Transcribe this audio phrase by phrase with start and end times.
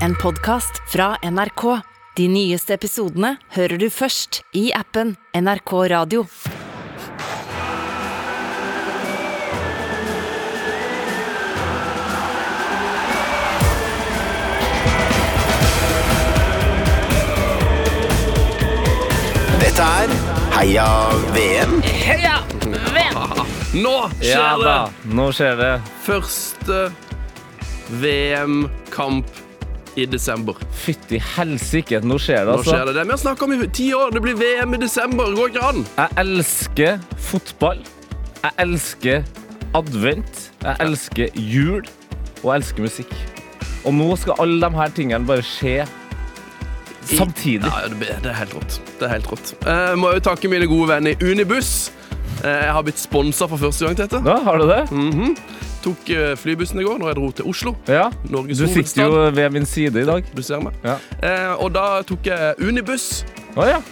[0.00, 1.80] en podkast fra NRK.
[2.16, 6.26] De nyeste episodene hører du først i appen NRK Radio.
[19.60, 20.12] Dette er
[20.54, 20.88] Heia
[21.34, 21.78] VM.
[21.82, 22.36] Heia
[22.94, 23.22] VM!
[23.82, 24.76] Nå skjer Ja det!
[25.16, 25.72] nå skjer det.
[26.04, 26.84] Første
[28.00, 29.43] VM-kamp
[29.96, 30.54] i desember.
[30.84, 32.70] Fytti helsike, nå skjer det, Nå altså.
[32.74, 32.94] skjer det.
[32.98, 33.04] det.
[33.08, 34.10] Vi har snakka om i ti år.
[34.16, 35.30] Det blir VM i desember.
[35.30, 35.84] Det går ikke an.
[35.98, 36.98] Jeg elsker
[37.30, 37.82] fotball.
[38.42, 39.24] Jeg elsker
[39.74, 40.48] advent.
[40.64, 41.84] Jeg elsker jul.
[42.42, 43.14] Og jeg elsker musikk.
[43.84, 45.84] Og nå skal alle de her tingene bare skje
[47.04, 47.68] samtidig.
[47.68, 48.78] Ja, det, er helt rått.
[48.98, 49.54] Det er helt rått.
[49.66, 51.90] Eh, Jeg må jo takke mine gode venner i Unibuss.
[52.42, 54.22] Eh, Jeg har blitt sponsa for første gang til dette.
[54.24, 54.82] Ja, har du det?
[54.90, 55.36] Mhm.
[55.84, 57.74] Tok eh, flybussen i går når jeg dro til Oslo.
[57.90, 58.06] Ja.
[58.32, 60.24] Norges Du sitter jo ved min side i dag.
[60.32, 60.78] Du ser meg.
[60.84, 60.96] Ja.
[61.20, 63.24] Eh, og da tok jeg Unibuss.
[63.56, 63.82] Å ja.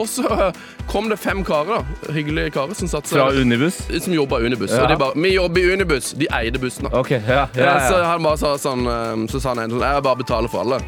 [0.00, 2.12] Og så eh, kom det fem karer, da.
[2.14, 3.82] hyggelige karer, som satt Fra Unibuss?
[4.00, 4.72] som jobba i Unibuss.
[4.72, 4.86] Ja.
[4.86, 6.14] Og de bare 'Vi jobber i Unibuss'.
[6.18, 6.88] De eide bussen.
[6.88, 6.98] da.
[6.98, 7.46] Okay, ja.
[7.54, 10.16] ja, Ja, så han bare sa sånn eh, Så sa han en sånn 'Jeg bare
[10.16, 10.80] betaler for alle'.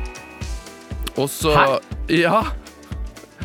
[1.17, 1.79] Og så Hæ?
[2.09, 2.43] Ja.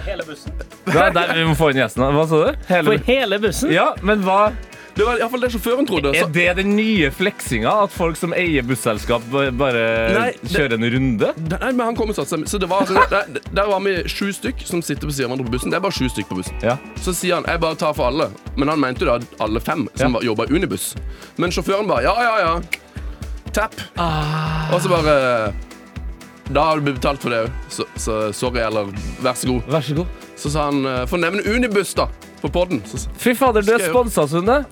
[0.05, 0.51] Hele bussen.
[0.85, 2.03] Det er der vi må få inn gjesten.
[2.15, 2.57] Hva sa du?
[2.67, 2.85] Hele...
[2.85, 3.71] For hele bussen?
[3.71, 4.51] Ja, men hva
[4.99, 6.11] Det var iallfall det sjåføren trodde.
[6.17, 7.71] Er det den nye fleksinga?
[7.85, 9.83] At folk som eier busselskap, bare
[10.17, 11.29] Nei, det- kjører en runde?
[11.53, 13.93] nei, men han kom og satte seg Så det var altså, der, der var vi
[14.11, 15.71] sju stykk som sitter på siden av hverandre på bussen.
[15.71, 16.59] Det er bare sju stykk på bussen.
[16.61, 16.75] Ja.
[16.99, 19.87] Så sier han 'jeg bare tar for alle', men han mente jo da alle fem
[19.95, 20.19] som Ja.
[20.19, 20.95] jobba i Unibuss.
[21.37, 22.63] Men sjåføren bare 'ja, ja, ja'.
[23.53, 23.73] Tap.
[23.97, 24.73] Ah.
[24.73, 25.53] Og så bare
[26.51, 28.85] Da har du betalt for det òg, så, så sorry, eller
[29.21, 29.61] vær så god.
[29.69, 30.07] Vær så god.
[30.35, 32.07] Så sa han eh, 'få nevne Unibuss', da,
[32.41, 32.81] på poden.
[33.17, 34.65] Fy fader, du er sponsa, Sunne.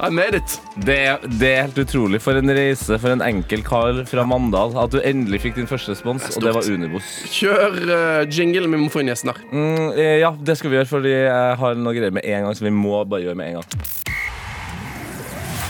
[0.00, 0.60] I made it.
[0.74, 2.18] Det, det er helt utrolig.
[2.22, 4.74] For en reise for en enkel kar fra Mandal.
[4.80, 7.10] At du endelig fikk din første spons, og det var Unibuss.
[7.30, 9.42] Kjør uh, jingle, vi må få inn gjesten her.
[9.52, 12.58] Mm, eh, ja, det skal vi gjøre, fordi jeg har noe greier med en gang
[12.58, 13.92] som vi må bare gjøre med en gang.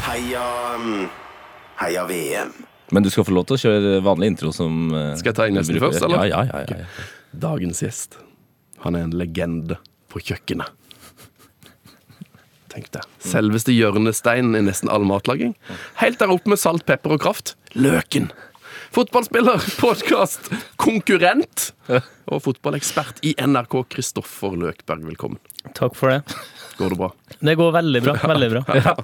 [0.09, 0.47] Heia
[0.81, 1.05] mm,
[1.83, 2.55] Heia VM.
[2.97, 5.49] Men du skal få lov til å kjøre vanlig intro som uh, Skal jeg ta
[5.51, 6.25] inn gjesten først, eller?
[6.31, 7.11] Ja, ja, ja, ja, ja.
[7.45, 8.17] Dagens gjest.
[8.87, 9.77] Han er en legende
[10.13, 10.73] på kjøkkenet.
[12.75, 13.05] Tenk det.
[13.23, 15.55] Selveste hjørnesteinen i nesten all matlaging.
[16.01, 17.55] Helt der oppe med salt, pepper og kraft.
[17.79, 18.33] Løken.
[18.95, 21.69] Fotballspiller, podkast, konkurrent
[22.31, 25.07] og fotballekspert i NRK, Kristoffer Løkberg.
[25.07, 25.39] Velkommen.
[25.75, 26.37] Takk for det.
[26.79, 27.09] Går det bra?
[27.45, 28.15] Det går veldig bra.
[28.35, 28.65] Veldig bra.
[28.85, 28.95] Ja.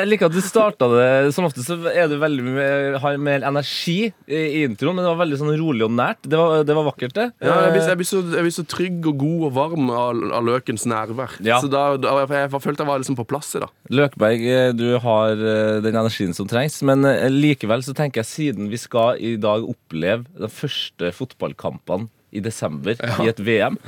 [0.00, 4.08] Jeg liker at du starta det Som ofte så er du veldig har mer energi
[4.08, 6.22] i, introen, men det var veldig sånn rolig og nært.
[6.24, 7.26] Det var, det var vakkert, det.
[7.44, 10.24] Ja, jeg, blir, jeg, blir så, jeg blir så trygg og god og varm av,
[10.40, 11.36] av løkens nærvær.
[11.44, 11.60] Ja.
[11.62, 13.74] Så da, da jeg, jeg følte jeg var liksom på plass i dag.
[14.00, 18.32] Løkberg, eh, du har eh, den energien som trengs, men eh, likevel så tenker jeg
[18.32, 23.78] siden vi skal i dag oppleve de første fotballkampene i desember i et VM,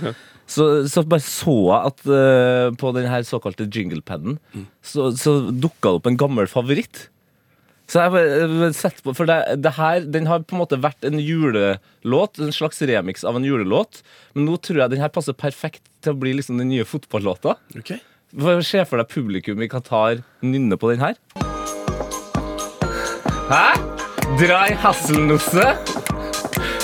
[0.49, 4.39] så, så bare så jeg at uh, på den her såkalte jinglepaden
[4.81, 7.09] så, så dukka det opp en gammel favoritt.
[7.89, 11.07] Så jeg bare sett på, For det, det her, den har på en måte vært
[11.09, 14.03] en julelåt, en slags remix av en julelåt,
[14.37, 17.57] men nå tror jeg den her passer perfekt til å bli liksom den nye fotballåta.
[17.81, 18.03] Okay.
[18.61, 21.17] Se for deg publikum i Qatar nynne på den her.
[23.49, 23.65] Hæ?
[24.37, 25.73] Dra i hasselnusse.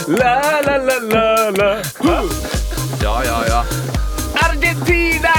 [0.09, 1.71] La, la, la, la,
[2.01, 2.54] la.
[3.05, 3.65] Ja, ja, ja.
[4.35, 5.35] Argentina!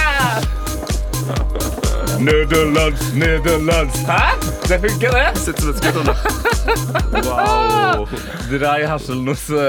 [2.19, 3.95] Nederlands, Nederlands.
[4.05, 4.35] Hæ?
[4.69, 5.39] Det funker, det.
[5.39, 6.11] Sitt som et skudd
[7.25, 8.05] Wow.
[8.51, 9.65] Drei i hasselnusse.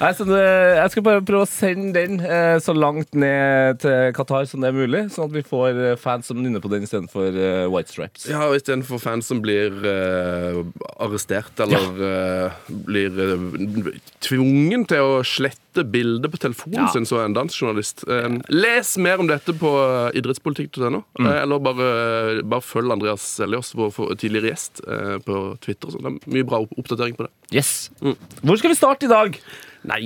[0.00, 0.42] Nei, så det,
[0.80, 4.72] jeg skal bare prøve å sende den eh, så langt ned til Qatar som det
[4.72, 7.94] er mulig, sånn at vi får eh, fans som nynner på den istedenfor uh, White
[7.94, 8.26] Stripes.
[8.30, 10.64] Ja, og istedenfor fans som blir uh,
[10.98, 13.92] arrestert eller eh, blir uh,
[14.24, 16.86] tvungen til å slette bilder på telefonen Ja.
[16.92, 18.04] sin, så en dansk journalist.
[18.48, 19.72] Les mer om dette på
[20.12, 21.26] eh, idrettspolitikk.no, Mm.
[21.26, 25.88] eh, eller bare, bare følg Andreas Seljås, vår tidligere gjest, eh, på Twitter.
[25.90, 27.32] Så det er mye bra oppdatering på det.
[27.52, 27.90] Yes.
[28.00, 29.38] Hvor skal vi starte i dag?
[29.84, 30.00] Nei,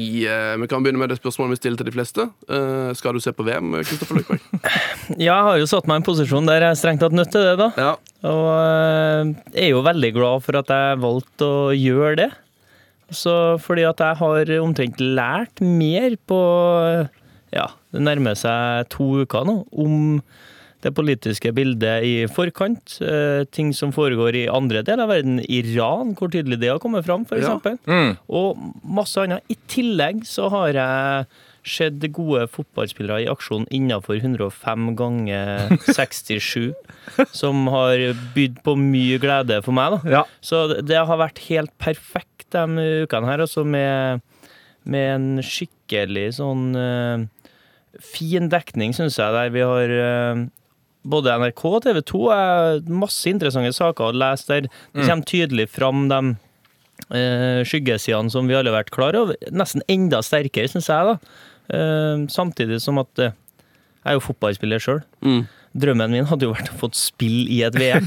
[0.59, 2.25] vi kan begynne med det spørsmålet vi stiller til de fleste.
[2.99, 4.41] Skal du se på VM, Kristoffer Løkberg?
[5.29, 7.45] Jeg har jo satt meg i en posisjon der jeg er strengt tatt nødt til
[7.47, 7.69] det, da.
[7.79, 7.93] Ja.
[8.27, 12.29] Og jeg er jo veldig glad for at jeg valgte å gjøre det.
[13.11, 13.33] Så
[13.65, 16.39] fordi at jeg har omtrent lært mer på
[17.55, 20.21] Ja, det nærmer seg to uker nå, om
[20.85, 23.01] det politiske bildet i forkant.
[23.03, 25.41] eh, ting som foregår i andre deler av verden.
[25.49, 27.43] Iran, hvor tydelig det har kommet fram, f.eks.
[27.49, 27.57] Ja.
[27.57, 29.43] eksempel Og masse annet.
[29.51, 31.27] I tillegg så har jeg
[31.69, 36.73] sett gode fotballspillere i aksjon innenfor 105 ganger 67,
[37.33, 37.99] som har
[38.37, 39.99] bydd på mye glede for meg.
[39.99, 40.11] da.
[40.11, 40.23] Ja.
[40.41, 44.23] Så det- det har vært helt perfekt de ukene her, altså, med,
[44.89, 47.25] med en skikkelig sånn uh,
[48.03, 50.45] fin dekning, syns jeg, der vi har uh,
[51.09, 54.71] både NRK og TV 2 er masse interessante saker å lese der.
[54.95, 59.39] Det kommer tydelig fram de uh, skyggesidene som vi alle har vært klar over.
[59.55, 61.13] Nesten enda sterkere, syns jeg.
[61.13, 61.45] da.
[61.69, 63.33] Uh, samtidig som at uh,
[64.09, 65.01] jeg er jo fotballspiller sjøl.
[65.25, 65.43] Mm.
[65.79, 68.07] Drømmen min hadde jo vært å få spille i et VM.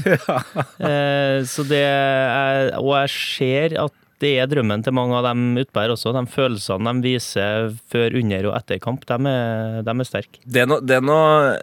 [0.82, 5.58] eh, så det er, og jeg ser at det er drømmen til mange av dem
[5.60, 6.14] utpå her også.
[6.14, 10.42] De følelsene de viser før, under og etter kamp, de er, de er sterke.
[10.46, 11.56] Det er noe,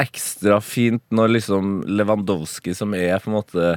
[0.00, 3.74] ekstra fint når liksom Lewandowski, som er på en måte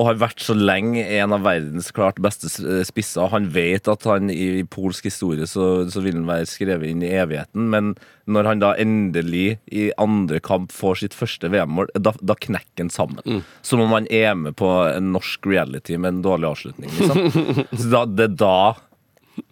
[0.00, 2.48] og har vært så lenge en av verdens klart beste
[2.88, 3.28] spisser.
[3.34, 7.12] Han vet at han i polsk historie så, så vil han være skrevet inn i
[7.12, 7.68] evigheten.
[7.74, 7.92] Men
[8.30, 12.94] når han da endelig i andre kamp får sitt første VM-mål, da, da knekker han
[12.94, 13.42] sammen.
[13.66, 16.94] Som om han er med på en norsk reality med en dårlig avslutning.
[16.96, 17.66] Liksom.
[17.82, 18.60] Så da, det er da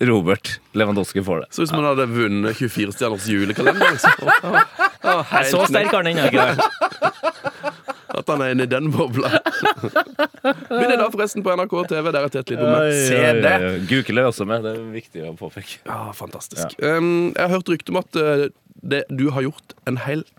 [0.08, 1.46] Robert Lewandowski får det.
[1.50, 3.94] Så ut som han hadde vunnet 24 stjerners julekalender.
[3.98, 4.24] Liksom.
[4.24, 4.64] Å,
[5.12, 7.97] å, helt Så sterk har han ennå ikke vært.
[8.18, 9.30] At han er inne i den bobla.
[10.68, 12.10] Begynner i da forresten på NRK TV.
[12.14, 12.94] Der er Tete Lidbom med.
[13.06, 13.56] Se det!
[13.90, 15.80] Google er også med, det er viktig å påpeke.
[15.86, 16.74] Ja, fantastisk.
[16.82, 18.48] Um, jeg har hørt rykte om at uh,
[18.82, 20.32] det, du har gjort en helt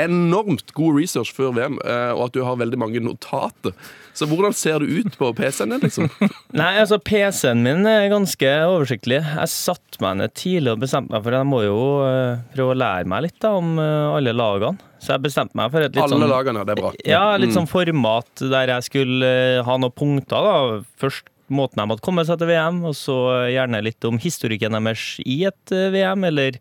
[0.00, 3.74] enormt god research før VM, uh, og at du har veldig mange notater.
[4.12, 6.08] Så hvordan ser det ut på PC-en din, liksom?
[6.60, 9.22] Nei, altså PC-en min er ganske oversiktlig.
[9.24, 12.74] Jeg satte meg ned tidlig og bestemte meg for at jeg må jo eh, prøve
[12.74, 14.90] å lære meg litt da, om eh, alle lagene.
[15.02, 16.92] Så jeg bestemte meg for et litt Alle sånn lagene, det er bra.
[17.08, 20.44] Ja, litt sånn format der jeg skulle eh, ha noen punkter.
[20.46, 20.82] da.
[21.00, 23.16] Først måten de hadde kommet seg til VM, og så
[23.52, 26.60] gjerne litt om historikken deres i et eh, VM, eller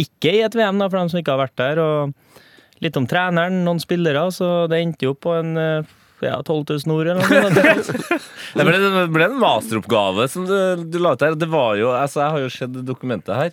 [0.00, 1.80] ikke i et VM, da, for dem som ikke har vært der.
[1.82, 2.44] Og
[2.84, 4.26] litt om treneren, noen spillere.
[4.34, 8.20] Så det endte jo på en eh, ja, 12 000 ord eller noe.
[8.50, 10.54] Det ble, det ble en masteroppgave som du,
[10.90, 11.36] du la ut her.
[11.38, 13.52] Det var jo, altså Jeg har jo sett dokumentet her.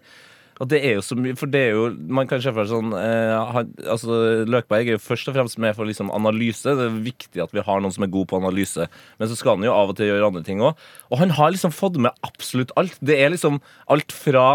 [0.58, 1.84] Og det er jo så mye, for det er jo
[2.18, 4.16] Man kan se for seg sånn eh, han, altså
[4.50, 6.66] Løkberg er jo først og fremst med for liksom analyse.
[6.66, 8.88] Det er viktig at vi har noen som er god på analyse.
[9.20, 10.82] Men så skal han jo av og til gjøre andre ting òg.
[11.12, 12.98] Og han har liksom fått med absolutt alt.
[13.06, 13.62] Det er liksom
[13.94, 14.48] alt fra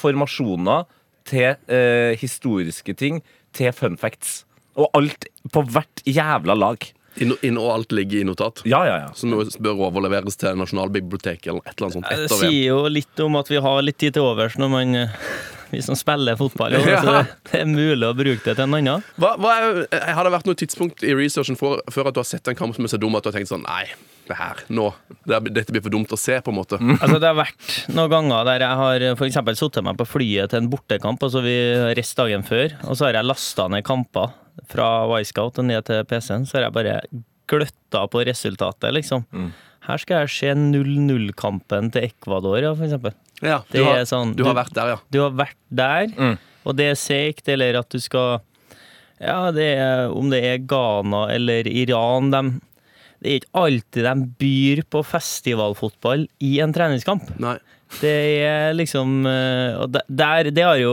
[0.00, 0.88] formasjoner
[1.28, 3.20] til eh, historiske ting
[3.56, 4.40] til fun facts.
[4.78, 6.86] Og alt på hvert jævla lag.
[7.20, 8.62] Inn, inn og alt ligger i notat.
[8.70, 9.08] Ja, ja, ja.
[9.18, 12.10] Som bør overleveres til Nasjonalbiblioteket eller et eller annet sånt.
[12.10, 15.16] Det sier jo litt om at vi har litt tid til overs når man eh,
[15.74, 16.76] vi som spiller fotball.
[16.78, 17.00] Også, Ja.
[17.04, 19.04] så det, det er mulig å bruke det til en annen.
[19.20, 19.82] Hva, hva er,
[20.16, 22.74] har det vært noe tidspunkt i researchen for, før at du har sett en kamp
[22.76, 23.84] som er så dum at du har tenkt sånn Nei,
[24.30, 24.88] det her, nå
[25.28, 26.78] det Dette blir for dumt å se, på en måte.
[27.02, 30.62] Altså, det har vært noen ganger der jeg har eksempel sittet meg på flyet til
[30.64, 31.56] en bortekamp, altså vi
[31.98, 34.32] reiste dagen før, og så har jeg lasta ned kamper
[34.70, 36.98] fra Wisecout og ned til PC-en, så har jeg bare
[37.50, 39.24] gløtta på resultatet, liksom.
[39.86, 43.14] Her skal jeg se 0-0-kampen til Ecuador, ja, for eksempel.
[43.40, 44.98] Ja, du, har, sånn, du har vært der, ja.
[45.12, 46.10] Du har vært der,
[46.64, 48.40] og det er seigt, eller at du skal
[49.20, 52.42] Ja, det er, om det er Ghana eller Iran de,
[53.20, 57.32] Det er ikke alltid de byr på festivalfotball i en treningskamp.
[57.40, 57.58] Nei.
[57.98, 58.12] Det
[58.46, 60.92] er liksom eh, Og der, det har jo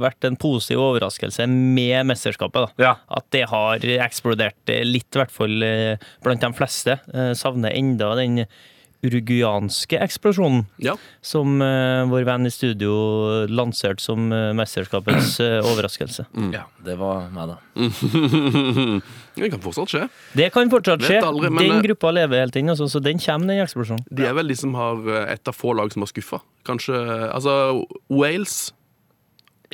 [0.00, 2.84] vært en positiv overraskelse med mesterskapet, da.
[2.84, 2.92] Ja.
[3.10, 7.00] At det har eksplodert litt, i hvert fall eh, blant de fleste.
[7.12, 8.44] Eh, Savner enda den
[9.02, 10.94] uruguanske eksplosjonen Ja.
[11.20, 12.92] som uh, vår venn i studio
[13.50, 16.26] lanserte som uh, mesterskapets uh, overraskelse.
[16.54, 16.66] ja.
[16.82, 17.56] Det var meg, da.
[19.38, 20.02] Det kan fortsatt skje.
[20.36, 21.20] Det kan fortsatt skje.
[21.24, 24.04] aldri, men, den gruppa lever helt inn, altså, så den kommer, den eksplosjonen.
[24.10, 24.98] De er vel de som har
[25.30, 26.42] et av få lag som har skuffa.
[26.68, 26.98] Kanskje
[27.32, 27.54] Altså,
[28.10, 28.72] Wales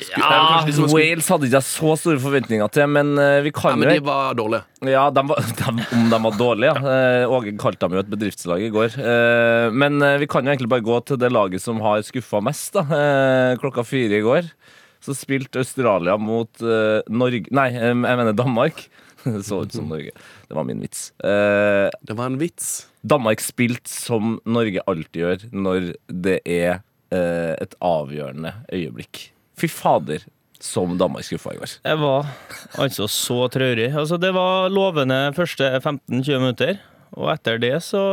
[0.05, 0.93] Skuffet.
[0.93, 3.13] Wales hadde ikke jeg så store forventninger til, men
[3.45, 4.63] vi kan jo Ja, men de var dårlige.
[4.89, 6.97] Ja, de var, de, om de var dårlige, ja.
[7.23, 8.95] Eh, Åge kalte dem jo et bedriftslag i går.
[8.99, 12.41] Eh, Men eh, vi kan jo egentlig bare gå til det laget som har skuffa
[12.45, 12.73] mest.
[12.77, 12.85] da.
[12.87, 14.47] Eh, Klokka fire i går
[14.99, 18.85] så spilte Australia mot eh, Norge Nei, eh, jeg mener Danmark.
[19.23, 20.11] Det så ut som Norge.
[20.47, 21.09] Det var min vits.
[21.23, 22.87] Eh, Det var en vits.
[23.03, 26.81] Danmark spilte som Norge alltid gjør når det er
[27.15, 29.29] eh, et avgjørende øyeblikk.
[29.59, 30.23] Fy fader,
[30.63, 31.73] som Danmark skuffa i går.
[31.87, 32.29] Jeg var
[32.79, 33.89] altså så traurig.
[33.93, 36.79] Altså, det var lovende første 15-20 minutter,
[37.17, 38.03] og etter det så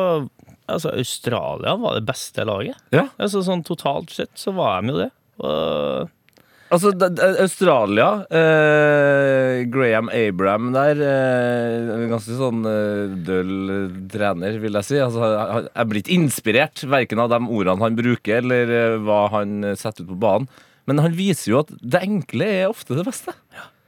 [0.66, 2.74] Altså, Australia var det beste laget.
[2.90, 3.04] Ja.
[3.22, 5.10] Altså, sånn totalt sett så var de jo det.
[5.38, 6.08] Og
[6.66, 6.90] Altså,
[7.38, 14.98] Australia eh, Graham Abraham der eh, Ganske sånn eh, døll eh, trener, vil jeg si.
[14.98, 19.60] Altså, jeg er blitt inspirert verken av de ordene han bruker, eller eh, hva han
[19.62, 20.50] eh, setter ut på banen.
[20.86, 23.32] Men han viser jo at det enkle er ofte det beste.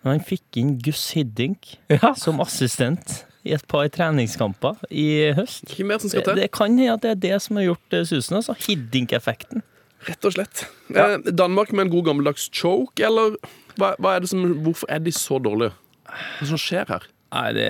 [0.04, 2.14] han fikk inn Gus Hiddink Ja.
[2.14, 3.24] som assistent.
[3.44, 5.64] i et par treningskamper i høst.
[5.70, 6.40] Ikke mer som skal Det, til.
[6.42, 8.36] det kan hende at det er det som har gjort eh, susen.
[8.36, 8.54] altså.
[8.66, 9.62] Hiddink-effekten.
[10.08, 10.64] Rett og slett.
[10.94, 13.36] Eh, Danmark med en god gammeldags choke, eller
[13.78, 15.72] hva, hva er det som, hvorfor er de så dårlige?
[16.04, 17.06] Hva er det som skjer her?
[17.28, 17.66] Nei, det,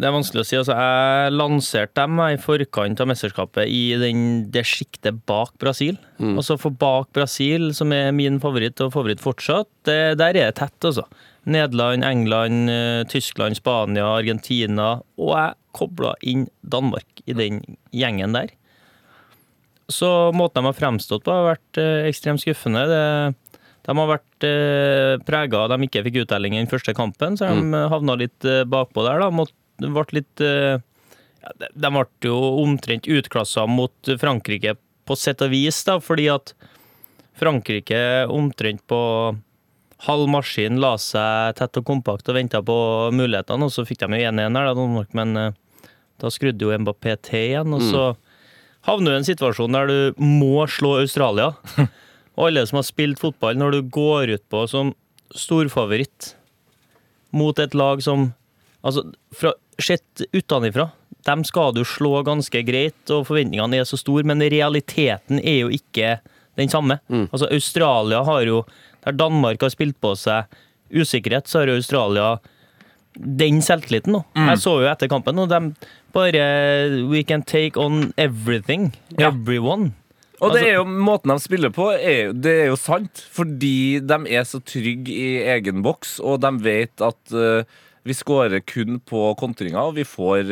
[0.00, 0.56] det er vanskelig å si.
[0.56, 4.22] Altså, jeg lanserte dem i forkant av mesterskapet i den,
[4.54, 5.98] det sjiktet bak Brasil.
[6.38, 10.56] Altså For bak Brasil, som er min favoritt og favoritt fortsatt, det, der er det
[10.62, 11.04] tett, altså.
[11.44, 14.94] Nederland, England, eh, Tyskland, Spania, Argentina.
[15.20, 17.60] Og jeg kobla inn Danmark i den
[17.92, 18.52] gjengen der.
[19.92, 22.86] Så måten de har fremstått på, har vært eh, ekstremt skuffende.
[22.88, 23.02] Det,
[23.82, 27.36] de har vært eh, prega av at de ikke fikk uttelling i den første kampen,
[27.38, 27.78] så de mm.
[27.90, 29.22] havna litt eh, bakpå der.
[29.24, 30.78] da, Mått, ble litt eh,
[31.58, 34.76] de, ble jo omtrent utklassa mot Frankrike
[35.08, 36.54] på sett og vis, da, fordi at
[37.38, 39.00] Frankrike omtrent på
[40.06, 42.76] halv maskin la seg tett og kompakt og venta på
[43.14, 45.88] mulighetene, og så fikk de jo 1-1 her, da, men eh,
[46.22, 48.04] da skrudde jo Mbappé til igjen, og så
[48.86, 51.52] havner du i en situasjon der du må slå Australia.
[52.36, 54.94] Og alle som har spilt fotball, når du går ut på som
[55.36, 56.34] storfavoritt
[57.32, 58.32] mot et lag som
[58.82, 60.88] Altså, fra, sett utenfra,
[61.22, 65.68] dem skal du slå ganske greit, og forventningene er så store, men realiteten er jo
[65.70, 66.16] ikke
[66.58, 66.96] den samme.
[67.30, 68.64] Altså, Australia har jo
[69.04, 70.50] Der Danmark har spilt på seg
[70.90, 72.40] usikkerhet, så har jo Australia
[73.14, 74.24] den selvtilliten nå.
[74.34, 75.74] Jeg så jo etter kampen, og de
[76.12, 78.92] bare We can take on everything.
[79.18, 79.28] Ja.
[79.30, 79.92] Everyone.
[80.42, 83.22] Og det Altså- er jo måten de spiller på, er, det er jo sant.
[83.30, 87.62] Fordi de er så trygge i egen boks, og de vet at uh,
[88.02, 90.50] vi skårer kun på kontringer, og vi får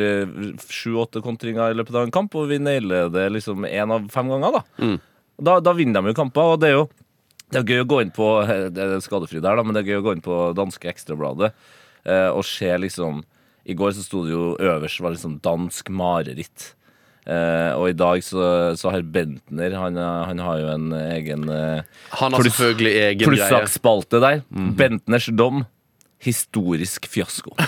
[0.71, 4.31] sju-åtte kontringer i løpet av en kamp, og vi nailer det liksom én av fem
[4.31, 4.97] ganger, da.
[5.41, 5.59] da.
[5.59, 6.87] Da vinner de jo kamper, og det er jo
[7.51, 8.27] det er gøy å gå inn på
[8.75, 11.51] Det er skadefri der, da, men det er gøy å gå inn på danske Ekstrabladet
[12.07, 13.25] uh, og se liksom
[13.67, 16.71] I går så sto det jo øverst var liksom dansk mareritt.
[17.21, 21.83] Eh, og i dag så, så har Bentner Han, han har jo en egen uh,
[22.17, 23.27] Han har Pluss- selvfølgelig egen greie.
[23.29, 24.41] plussakspalte der.
[24.49, 25.61] Bentners dom.
[26.21, 27.53] Historisk fiasko.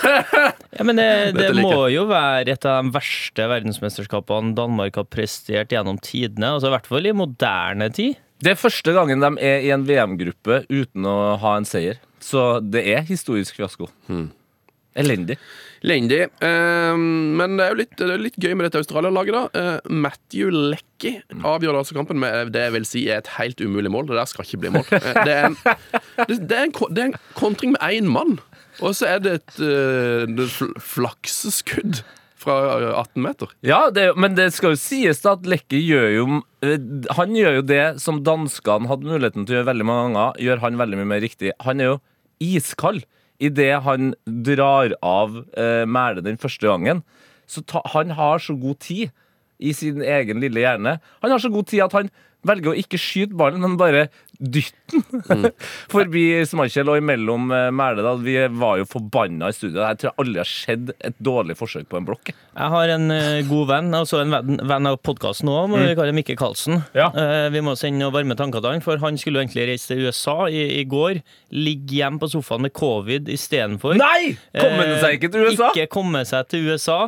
[0.74, 5.70] Ja, men det, det må jo være et av de verste verdensmesterskapene Danmark har prestert
[5.70, 6.56] gjennom tidene.
[6.56, 8.16] Altså I hvert fall i moderne tid.
[8.42, 12.02] Det er første gangen de er i en VM-gruppe uten å ha en seier.
[12.18, 13.86] Så det er historisk fiasko.
[15.00, 15.38] Elendig.
[15.84, 16.22] Elendig.
[16.46, 19.36] Eh, men det er jo litt, det er litt gøy med dette Australia-laget.
[19.36, 19.44] da.
[19.60, 23.92] Eh, Matthew Lecky avgjør altså kampen med det jeg vil si er et helt umulig
[23.94, 24.10] mål.
[24.10, 24.90] Det der skal ikke bli mål.
[25.00, 25.60] Eh, det, er en,
[26.30, 28.38] det, det, er en, det er en kontring med én mann,
[28.82, 32.02] og så er det et uh, flakseskudd
[32.44, 33.52] fra eh, 18 meter.
[33.66, 36.26] Ja, det, men det skal jo sies da at Lekke gjør jo
[36.66, 36.78] eh,
[37.18, 40.64] Han gjør jo det som danskene hadde muligheten til å gjøre veldig mange ganger, gjør
[40.66, 41.54] han veldig mye mer riktig.
[41.64, 42.00] Han er jo
[42.44, 43.06] iskald
[43.44, 47.04] idet han drar av eh, Mæle den første gangen.
[47.50, 49.12] Så ta, han har så god tid
[49.60, 50.98] i sin egen lille hjerne.
[51.24, 52.12] Han har så god tid at han
[52.48, 54.08] velger å ikke skyte ballen, men bare
[54.44, 55.46] dytte mm.
[55.94, 59.82] forbi Smarkjell og imellom uh, Vi var jo forbanna i studio.
[59.82, 62.34] Jeg tror aldri har skjedd et dårlig forsøk på en blokk.
[62.54, 66.14] Jeg har en eh, god venn, altså en venn, av podkasten òg, må vi kalle
[66.14, 66.84] Mikke Karlsen.
[66.94, 67.08] Ja.
[67.10, 69.90] Eh, vi må sende noen varme tanker til han, for han skulle jo egentlig reise
[69.90, 71.24] til USA i, i går.
[71.56, 73.98] Ligge hjemme på sofaen med covid istedenfor.
[73.98, 74.36] Nei!
[74.54, 75.72] Komme han seg ikke til USA?
[75.74, 77.00] Ikke komme seg til USA.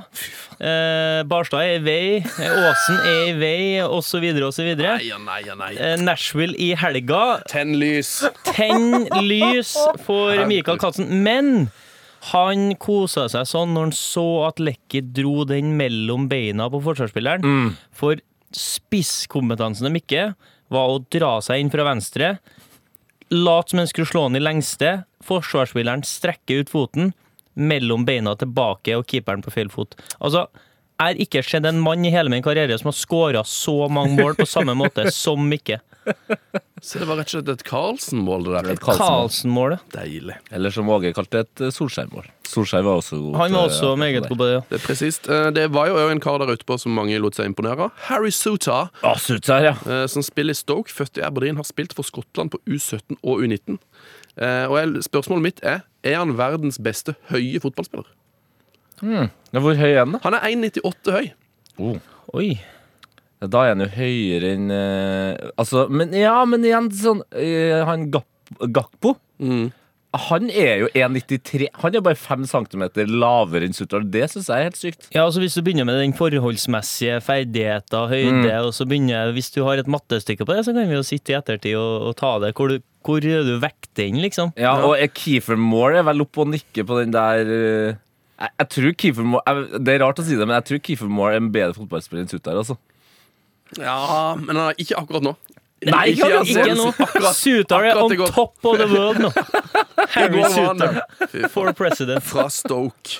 [0.56, 4.72] Eh, Barstad er i vei, eh, Åsen er i vei, osv., osv.
[4.80, 7.25] Eh, Nashville i helga.
[7.52, 8.12] Tenn lys.
[8.48, 9.74] Tenn lys
[10.06, 11.10] for Mikael Katzen.
[11.26, 11.68] Men
[12.32, 17.76] han kosa seg sånn når han så at Lekki dro den mellom beina på forsvarsspilleren.
[17.94, 18.22] For
[18.56, 20.24] spisskompetansen til Mikke
[20.74, 22.38] var å dra seg inn fra venstre,
[23.34, 27.12] late som han skulle slå han i lengste, forsvarsspilleren strekker ut foten,
[27.56, 29.94] mellom beina tilbake og keeperen på feil fot.
[30.20, 30.48] Altså,
[31.00, 34.36] har ikke sett en mann i hele min karriere som har skåra så mange mål
[34.40, 35.82] på samme måte som Mikke.
[36.86, 38.68] Så det var rett og slett et Carlsen-mål, det der.
[38.76, 39.78] Et Carlsen-mål.
[39.96, 40.36] Deilig.
[40.54, 42.28] Eller som Åge kalte et eh, Solskjær-mål.
[42.46, 43.38] Solskjær var også god.
[43.40, 44.50] Han var til- også ja, meget god på det.
[44.54, 44.60] ja.
[44.70, 45.30] Det er presist.
[45.30, 47.92] Eh, Det var jo en kar der ute på som mange lot seg imponere av.
[48.06, 48.90] Harry Suta.
[49.02, 49.74] Ah, Suter, ja.
[49.90, 53.42] eh, som spiller i Stoke, født i Aberdeen, har spilt for Skottland på U17 og
[53.42, 53.80] U19.
[54.38, 58.06] Eh, og spørsmålet mitt er er han verdens beste høye fotballspiller.
[59.04, 59.28] Ja.
[59.56, 60.20] Hvor høy er han, da?
[60.24, 61.32] Han er 1,98 høy.
[62.36, 62.50] Oi.
[63.46, 68.08] Da er han jo høyere enn eh, Altså, men ja, men igjen sånn eh, Han
[68.14, 68.26] Gap
[68.72, 69.12] Gakpo
[70.16, 71.68] Han er jo 1,93.
[71.82, 74.06] Han er bare 5 cm lavere enn Suttar.
[74.08, 75.10] Det syns jeg er helt sykt.
[75.12, 79.66] Ja, altså Hvis du begynner med den forholdsmessige ferdigheter, høyde, og så begynner Hvis du
[79.68, 82.32] har et mattestykke på det, så kan vi jo sitte i ettertid og, og ta
[82.46, 82.54] det.
[82.56, 84.56] Hvor du, hvor du vekter inn, liksom.
[84.56, 88.00] Ja, Og er Keefer Moore er vel oppe og nikker på den der eh,
[88.36, 91.38] Jeg, jeg tror Kiefer Det er rart å si det, men jeg tror Kiefer Moore
[91.38, 92.58] er en bedre fotballspiller enn Sutter.
[92.60, 92.76] Altså.
[93.80, 95.36] Ja, men han er ikke akkurat nå.
[95.92, 96.88] Nei, ikke ikke, Ikke nå.
[97.06, 99.30] Akkurat- Suter er on top of the world nå.
[100.16, 102.24] Harry Suter for president.
[102.26, 103.20] Fra Stoke.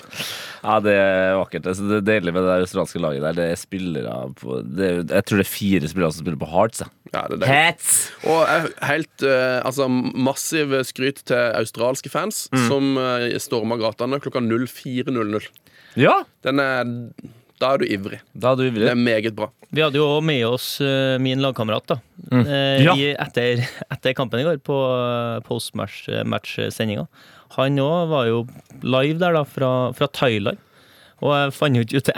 [0.66, 1.66] Ja, det er vakkert.
[1.70, 3.36] Altså, det er deilig med det australske laget der.
[3.38, 6.48] Det er spillere på det er, Jeg tror det er fire spillere som spiller på
[6.50, 6.82] Hearts.
[7.14, 7.46] Ja, det er.
[7.52, 7.92] Hats!
[8.26, 8.42] Og
[8.88, 12.66] helt eh, altså, massiv skryt til australske fans Mm.
[12.68, 15.46] som uh, storma gatene klokka 04.00.
[15.96, 16.82] Ja, Den er
[17.60, 18.18] Da er du ivrig.
[18.36, 19.48] da er du Det er meget bra.
[19.72, 21.96] Vi hadde jo med oss uh, min lagkamerat da
[22.32, 22.92] eh, Ja.
[22.94, 23.62] i, etter,
[23.94, 27.06] etter kampen i går, på uh, postmatch-sendinga.
[27.56, 28.42] Han òg var jo
[28.82, 30.58] live der, da, fra, fra Thailand.
[31.24, 32.10] Og jeg fant jo ikke ut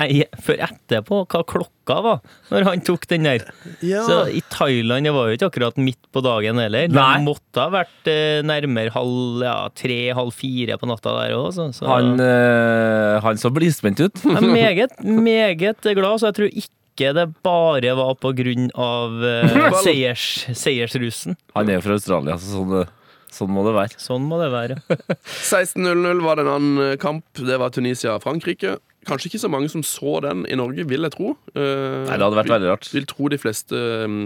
[0.43, 2.17] før etterpå hva klokka var
[2.51, 3.45] når han tok den der.
[3.79, 6.91] Så i Thailand det var jo ikke akkurat midt på dagen heller.
[6.91, 11.53] Det måtte ha vært eh, nærmere halv, ja, tre-halv fire på natta der òg.
[11.55, 14.19] Så, så Han, øh, han så blidspent ut.
[14.25, 19.15] jeg er meget, meget glad, så jeg tror ikke det bare var på grunn av
[19.23, 21.39] uh, seiers, seiersrusen.
[21.55, 22.91] Han er jo fra Australia, så sånn,
[23.31, 24.03] sånn må det være.
[24.03, 24.81] Sånn må det være.
[25.55, 27.23] 16.00 var det en annen kamp.
[27.39, 28.81] Det var Tunisia-Frankrike.
[29.09, 31.33] Kanskje ikke så mange som så den i Norge, vil jeg tro.
[31.57, 32.89] Uh, Nei, det hadde vært veldig rart.
[32.95, 34.19] Vil tro de fleste um,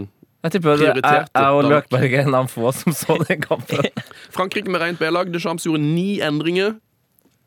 [0.43, 1.65] Jeg tipper det- er jeg og.
[1.71, 3.87] Løkberg er en av få som så den kampen.
[4.37, 5.31] Frankrike med rent B-lag.
[5.33, 6.75] Deschamps gjorde ni endringer.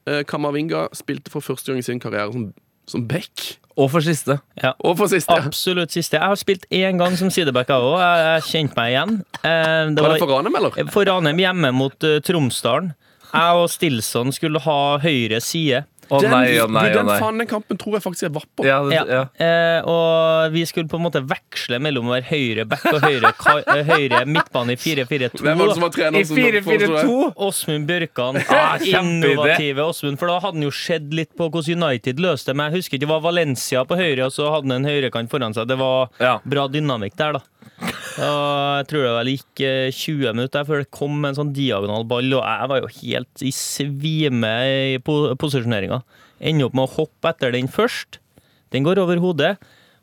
[0.08, 2.50] Uh, Kamavinga spilte for første gang i sin karriere som,
[2.88, 3.58] som back.
[3.76, 4.38] Og for siste.
[4.80, 5.36] Og for siste.
[5.36, 6.16] Absolutt siste.
[6.16, 7.98] Jeg har spilt én gang som sideback jeg òg.
[8.00, 9.16] Jeg jeg kjente meg igjen.
[9.44, 9.50] Eh,
[9.92, 10.92] Det Var det var for Ranheim, eller?
[10.94, 12.94] for Ranheim hjemme mot uh, Tromsdalen.
[13.34, 15.82] Jeg og Stilson skulle ha høyre side.
[16.10, 17.20] Å Den- nei, å nei, du, å den nei.
[17.20, 18.66] faen, den kampen tror jeg faktisk jeg var på.
[18.68, 19.04] Ja, det, Ja.
[19.10, 19.24] ja.
[19.46, 23.32] Eh, og vi skulle på en måte veksle mellom å være høyre back og høyre,
[23.38, 25.42] ka eh, høyre midtbane i 4-4-2.
[25.42, 26.20] Hvem var det som var trener?
[26.20, 27.34] I som foreslo 4-4-2!
[27.48, 28.42] Åsmund Bjørkan.
[28.50, 28.78] Ah.
[28.86, 30.20] Innovative Åsmund.
[30.22, 32.58] For da hadde han jo sett litt på hvordan United løste det.
[32.60, 35.32] Men jeg husker ikke, det var Valencia på høyre, og så hadde han en høyrekant
[35.34, 35.68] foran seg.
[35.68, 36.38] Det var Ja.
[36.46, 37.42] bra dynamikk der, da.
[38.16, 42.06] Og jeg tror det vel gikk eh, 20 minutter før det kom en sånn diagonal
[42.08, 44.54] ball, og jeg var jo helt i svime
[44.96, 46.00] i po posisjoneringa.
[46.40, 48.22] Ender opp med å hoppe etter den først.
[48.72, 49.56] Den går over hodet.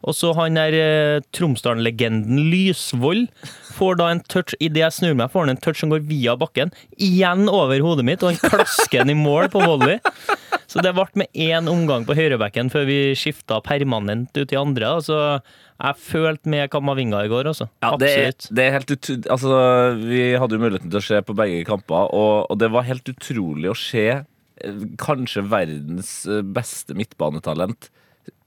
[0.02, 3.28] Og så han der eh, Tromsdalen-legenden Lysvold
[3.72, 6.34] får da en touch Idet jeg snur meg, får han en touch som går via
[6.38, 6.72] bakken.
[6.98, 10.00] Igjen over hodet mitt, og han klasker den i mål på volley.
[10.72, 14.94] Så det ble med én omgang på høyrebekken før vi skifta permanent ut i andre.
[15.04, 15.18] Så
[15.82, 17.68] jeg følte med Kamavinga i går, altså.
[17.84, 19.54] Ja, det er, det er helt ut, altså,
[20.00, 23.08] Vi hadde jo muligheten til å se på begge kamper, og, og det var helt
[23.12, 27.90] utrolig å se eh, kanskje verdens eh, beste midtbanetalent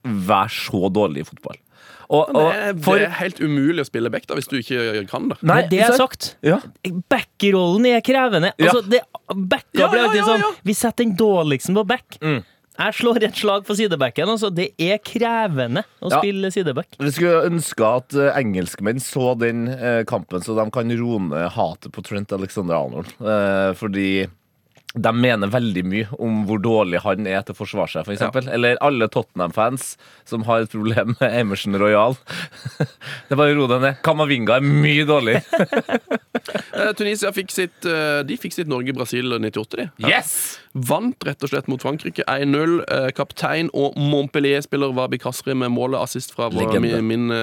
[0.05, 1.59] være så dårlig i fotball.
[2.05, 4.59] Og, Det og er, for, det er helt umulig å spille back da, hvis du
[4.59, 5.39] ikke kan det.
[5.41, 6.35] Nei, det er sagt.
[6.45, 6.59] Ja.
[7.09, 8.51] Backrollen er krevende.
[8.61, 9.01] Altså, det,
[9.33, 10.59] backa ja, alltid ja, sånn.
[10.67, 12.19] Vi setter den dårligste på back.
[12.21, 12.43] Mm.
[12.75, 14.29] Jeg slår et slag for sidebacken.
[14.29, 16.19] Altså, det er krevende å Ja.
[16.19, 16.97] spille sideback.
[16.99, 21.49] Vi skulle ønske at uh, engelskmenn så den uh, kampen, så de kan roe ned
[21.55, 23.13] hatet på Trent Alexander Arnold.
[23.17, 24.27] Uh, fordi
[24.95, 28.47] de mener veldig mye om hvor dårlig han er til å forsvare seg, f.eks.
[28.55, 29.95] Eller alle Tottenham-fans
[30.27, 32.15] som har et problem med Emerson Royal.
[32.79, 33.99] det er bare å roe deg ned.
[34.05, 35.41] Kamavinga er mye dårlig.
[36.45, 39.85] Eh, Tunisia fikk sitt, eh, de fikk sitt Norge-Brasil 98, de.
[40.05, 40.59] Yes!
[40.75, 42.75] Vant rett og slett mot Frankrike 1-0.
[42.91, 47.33] Eh, Kaptein og Montpellier-spiller Wabi Kasri med målet assist fra min, min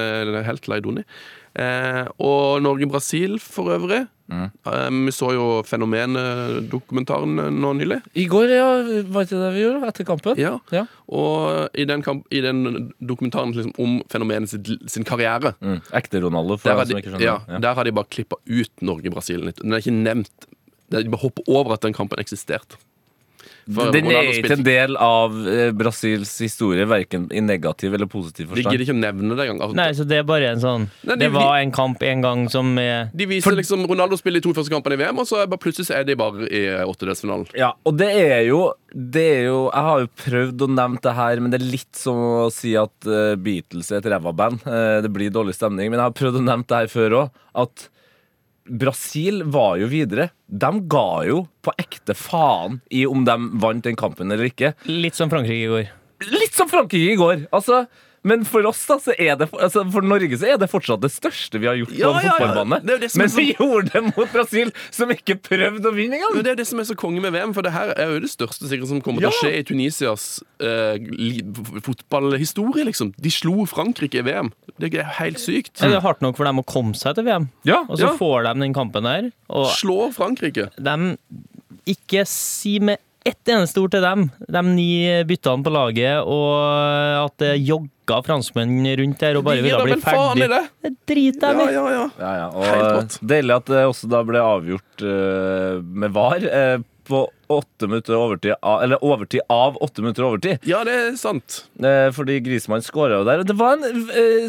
[0.47, 1.03] helt Leidoni.
[1.53, 4.05] Eh, og Norge-Brasil for øvrig.
[4.33, 4.47] Mm.
[4.65, 7.99] Eh, vi så jo Fenomen-dokumentaren eh, nå nylig.
[8.17, 8.67] I går, ja,
[9.13, 10.39] var ikke det vi gjorde etter kampen?
[10.41, 10.55] Ja.
[10.73, 10.85] Ja.
[11.13, 12.63] Og i den, kamp, i den
[13.03, 15.79] dokumentaren liksom, om Fenomenet sin, sin karriere Mm.
[15.95, 17.23] Ekte Ronaldo, for dem som ikke skjønner.
[17.25, 17.59] ja, Ja.
[17.59, 19.43] der har de bare klippa ut Norge-Brasil.
[19.45, 19.57] litt.
[19.61, 20.47] Den er ikke nevnt.
[20.89, 22.77] De bare hopper over at den kampen eksisterte.
[23.73, 28.47] For Den er ikke en del av eh, Brasils historie, verken i negativ eller positiv
[28.47, 28.73] De forstand.
[28.73, 29.61] gidder ikke å nevne det engang.
[29.63, 32.21] Altså, Nei, så det er bare en sånn Nei, de- Det var en kamp en
[32.21, 35.25] gang som er De viser liksom Ronaldo spiller de to første kampene i VM, og
[35.29, 37.47] så er bare plutselig så er de bare i åttedelsfinalen.
[37.55, 41.13] Ja, og det er jo det er jo, Jeg har jo prøvd å nevne det
[41.17, 44.61] her, men det er litt som å si at eh, Beatles er et ræva band.
[44.69, 45.89] Eh, det blir dårlig stemning.
[45.89, 47.31] Men jeg har prøvd å nevne det her før òg.
[47.63, 47.87] At
[48.65, 50.29] Brasil var jo videre.
[50.47, 54.73] De ga jo på ekte faen i om de vant den kampen eller ikke.
[54.87, 55.91] litt som Frankrike i går.
[56.31, 57.47] Litt som Frankrike i går.
[57.51, 57.83] Altså,
[58.23, 61.11] men for oss da, så er det altså, For Norge så er det fortsatt det
[61.11, 62.31] største vi har gjort Ja, på en ja.
[62.39, 62.79] fotballbane.
[62.87, 65.93] Det er det som er Men vi gjorde det mot Brasil, som ikke prøvde å
[65.93, 66.33] vinne engang!
[66.37, 68.19] Men Det er det som er så konge med VM, for det her er jo
[68.23, 69.29] det største sikkert som kommer Ja.
[69.29, 70.27] til å skje i Tunisias
[70.63, 70.97] eh,
[71.83, 73.13] fotballhistorie, liksom.
[73.17, 74.51] De slo Frankrike i VM.
[74.81, 75.81] Det er helt sykt.
[75.83, 77.49] Er det hardt nok for dem å komme seg til VM?
[77.67, 78.17] Ja, Og så Ja.
[78.17, 79.31] får de den kampen der.
[79.49, 80.69] Og Slå Frankrike.
[80.81, 81.17] de
[81.85, 84.87] Ikke si med ett eneste ord til dem, de ni
[85.29, 89.93] byttene på laget, og at det jogga franskmenn rundt der og bare De ville bli
[89.95, 90.63] vel faen i ferdig.
[90.83, 90.93] det.
[91.07, 91.75] Driter Ja, jeg i.
[91.77, 92.07] ja, ja.
[92.19, 92.49] Ja, ja.
[92.67, 97.87] Helt Og deilig at det også da ble avgjort uh, med VAR Uh, på åtte
[97.91, 100.63] minutter overtid, av, eller overtid av åtte minutter overtid.
[100.63, 101.57] ja, det er sant.
[101.83, 103.41] Eh, fordi Grismann skåra jo der.
[103.43, 104.47] Og Det var en eh,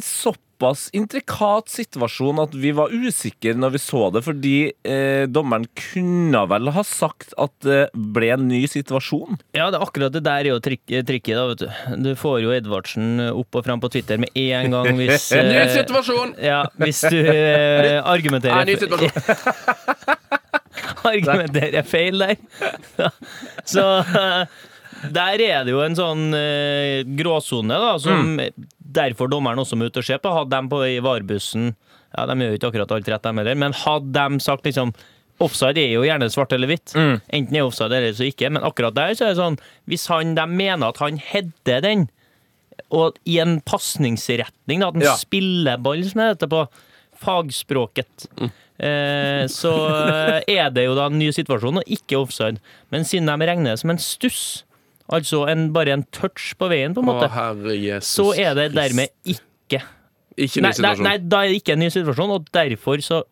[0.55, 6.45] såpass intrikat situasjon at vi var usikre når vi så det, fordi eh, dommeren kunne
[6.49, 9.39] vel ha sagt at det ble en ny situasjon.
[9.55, 12.03] Ja, det er akkurat det der er jo trik trikket, da, vet du.
[12.05, 15.73] Du får jo Edvardsen opp og frem på Twitter med en gang hvis Ny eh,
[15.75, 16.37] situasjon!
[16.43, 19.11] Ja, hvis du eh, Nei, ny situasjon.
[21.05, 23.11] argumenterer feil der.
[23.69, 23.85] Så
[25.13, 28.39] der er det jo en sånn eh, gråsone, da, som
[28.95, 30.33] derfor dommeren også må ut og se på.
[30.33, 31.75] Hadde de på i varebussen
[32.17, 34.95] Ja, de gjør jo ikke akkurat alt rett, dem heller, men hadde de sagt liksom
[35.43, 36.93] Offside er jo gjerne svart eller hvitt.
[36.95, 38.53] Enten er offside eller så ikke.
[38.55, 39.57] Men akkurat der så er det sånn
[39.91, 42.05] Hvis han, de mener at han header den,
[42.95, 45.17] og i en pasningsretning, da, at han Ja.
[45.19, 46.63] spiller ball, som det heter på
[47.25, 48.29] fagspråket,
[48.79, 52.61] eh, så eh, er det jo da en ny situasjon, og ikke offside.
[52.95, 54.63] Men siden de regner det som en stuss,
[55.13, 59.09] altså en, bare en touch på veien, på en måte, Å, så er det dermed
[59.25, 59.83] ikke
[60.37, 61.05] Ikke ny nei, nei, situasjon.
[61.05, 63.23] nei, da er det ikke en ny situasjon, og derfor så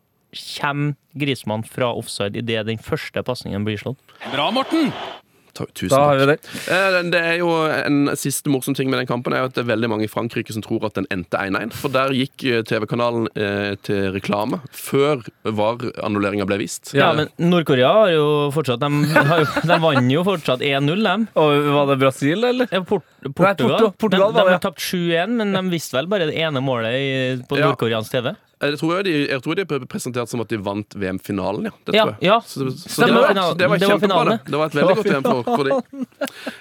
[0.61, 3.99] kommer Grismann fra offside idet den første pasningen blir slått.
[4.23, 5.13] Ta-
[5.53, 6.21] Tusen Da har takk.
[6.21, 6.73] vi det.
[6.73, 7.49] Eh, Det er jo
[7.87, 10.11] En siste morsom ting med den kampen er jo at det er veldig mange i
[10.11, 11.73] Frankrike som tror at den endte 1-1.
[11.77, 16.93] For der gikk eh, TV-kanalen eh, til reklame før VAR-annulleringa ble vist.
[16.97, 21.29] Ja, men Nord-Korea har jo fortsatt De, har, jo- de vant jo fortsatt 1-0, dem.
[21.37, 22.67] Og var det Brasil, eller?
[22.73, 23.79] Ja, Port Portugal.
[23.79, 26.61] Portu- Portugal de, var de har tapt 7-1, men de visste vel bare det ene
[26.65, 27.13] målet i,
[27.47, 27.69] på Ja.
[27.71, 28.33] nordkoreansk TV.
[28.63, 31.73] Eh, Jeg tror, de, jeg tror de ble presentert som at de vant VM-finalen, ja.
[31.85, 32.29] Det Ja, tror jeg.
[32.29, 32.39] ja.
[32.47, 34.25] Så, så det, var, det var Det var kjempebra.
[34.31, 34.39] Det.
[34.53, 36.07] det var et veldig godt VM for, for dem.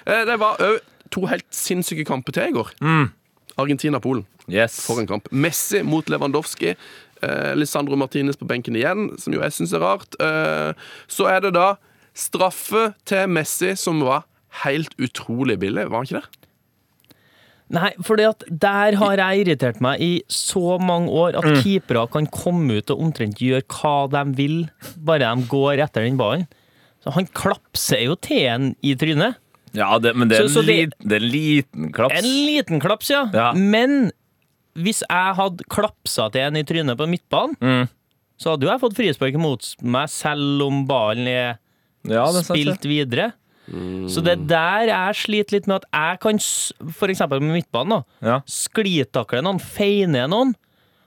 [0.06, 0.78] Eh, Det var òg
[1.12, 2.70] to helt sinnssyke kamper til i går.
[3.60, 4.24] Argentina-Polen.
[4.50, 4.80] Yes.
[4.86, 5.28] For en kamp.
[5.30, 6.74] Messi mot Lewandowski.
[7.22, 10.16] Eh, Lisandro Martinez på benken igjen, som jo jeg syns er rart.
[10.18, 10.72] Eh,
[11.06, 11.74] så er det da
[12.18, 14.24] straffe til Messi, som var
[14.64, 16.41] helt utrolig billig, var han ikke det?
[17.72, 22.76] Nei, for der har jeg irritert meg i så mange år at keepere kan komme
[22.82, 24.58] ut og omtrent gjøre hva de vil,
[24.98, 26.44] bare de går etter den ballen.
[27.02, 29.38] Så han klapser jo til en i trynet.
[29.72, 32.14] Ja, det, men det er, Så- så det- det er en liten klaps.
[32.18, 33.24] En liten klaps, ja.
[33.32, 33.52] Ja.
[33.54, 34.12] Men
[34.76, 37.88] hvis jeg hadde klapsa til en i trynet på midtbanen, Mm.
[38.38, 41.58] så hadde jo jeg fått frispark mot meg, selv om ballen er
[42.04, 43.32] Ja, er spilt sant, spilt
[44.12, 46.40] Så det er der jeg sliter litt med at jeg kan,
[46.92, 47.22] f.eks.
[47.30, 48.36] med midtbanen, da, Ja.
[48.46, 50.54] sklitakle noen, feine noen,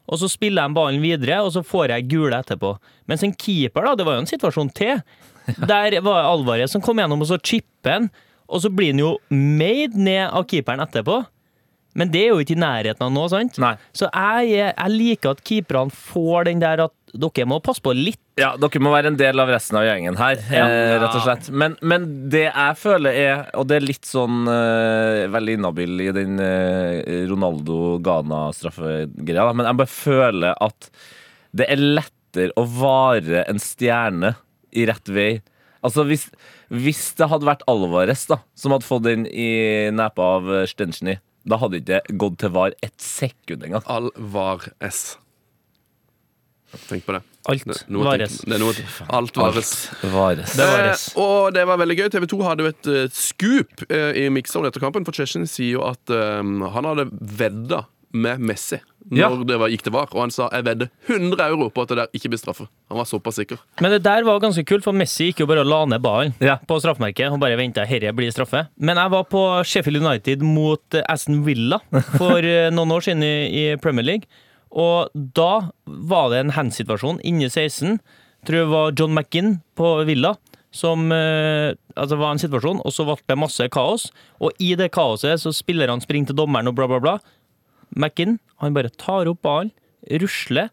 [0.09, 2.75] og så spiller jeg ballen videre, og så får jeg gule etterpå.
[3.09, 5.01] Mens en keeper, da, det var jo en situasjon til.
[5.61, 8.09] Der var det Alvarez som kom gjennom, og så chipper han,
[8.49, 11.23] og så blir han jo made ned av keeperen etterpå.
[11.95, 13.57] Men det er jo ikke i nærheten av nå, sant?
[13.61, 13.75] Nei.
[13.95, 18.21] Så jeg, jeg liker at keeperne får den der at dere må passe på litt.
[18.39, 21.45] Ja, dere må være en del av resten av gjengen her, eh, rett og slett.
[21.51, 26.11] Men, men det jeg føler er, og det er litt sånn eh, veldig inhabil i
[26.15, 30.79] den eh, Ronaldo-Ghana-straffegreia, men jeg bare føler at
[31.55, 34.31] det er lettere å vare en stjerne
[34.75, 35.39] i rett vei.
[35.85, 36.25] Altså hvis,
[36.73, 39.51] hvis det hadde vært Alvarez da, som hadde fått den i
[39.93, 40.67] nepa av eh,
[41.45, 43.83] da hadde ikke det gått til var ett sekund engang.
[43.85, 45.19] Alvar S.
[46.89, 47.21] Tenk på det.
[47.45, 48.37] Alt Det, vares.
[48.41, 48.73] det er noe,
[49.13, 49.73] alt vares.
[50.01, 50.55] Vares.
[50.57, 51.03] Det vares.
[51.13, 52.07] Eh, og det var veldig gøy.
[52.15, 55.75] TV 2 hadde jo et uh, scoop uh, i mikseren etter kampen, for Chechen sier
[55.77, 57.85] jo at eh, han hadde vedda
[58.15, 59.27] med Messi når Ja.
[59.45, 61.97] det var, gikk til VAR, og han sa jeg vedder 100 euro på at det
[61.99, 62.65] der ikke blir straffe.
[62.89, 63.59] Han var såpass sikker.
[63.83, 66.33] Men det der var ganske kult, for Messi gikk jo bare og la ned ballen
[66.41, 66.55] Ja.
[66.65, 68.63] på straffemerket og bare venta herre blir straffe.
[68.81, 71.77] Men jeg var på Sheffield United mot eh, Aston Villa
[72.17, 74.25] for eh, noen år siden i Premier League.
[74.75, 77.99] Og da var det en handsituasjon inni 16.
[78.45, 80.35] Tror det var John McGinn på Villa.
[80.75, 84.09] Som eh, altså var en situasjon, og så ble det masse kaos.
[84.43, 87.15] Og i det kaoset så spillerne springer til dommeren og bla, bla, bla.
[87.95, 89.71] McGinn han bare tar opp ballen,
[90.21, 90.67] rusler,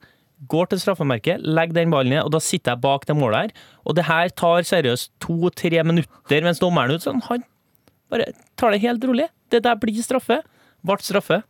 [0.51, 3.69] går til straffemerket, legger den ballen ned, og da sitter jeg bak det målet her.
[3.87, 7.07] Og det her tar seriøst to-tre minutter mens dommeren er ute.
[7.07, 7.47] Sånn, han
[8.11, 9.29] bare tar det helt rolig.
[9.55, 10.41] Det der blir straffe.
[10.83, 11.43] Ble straffe.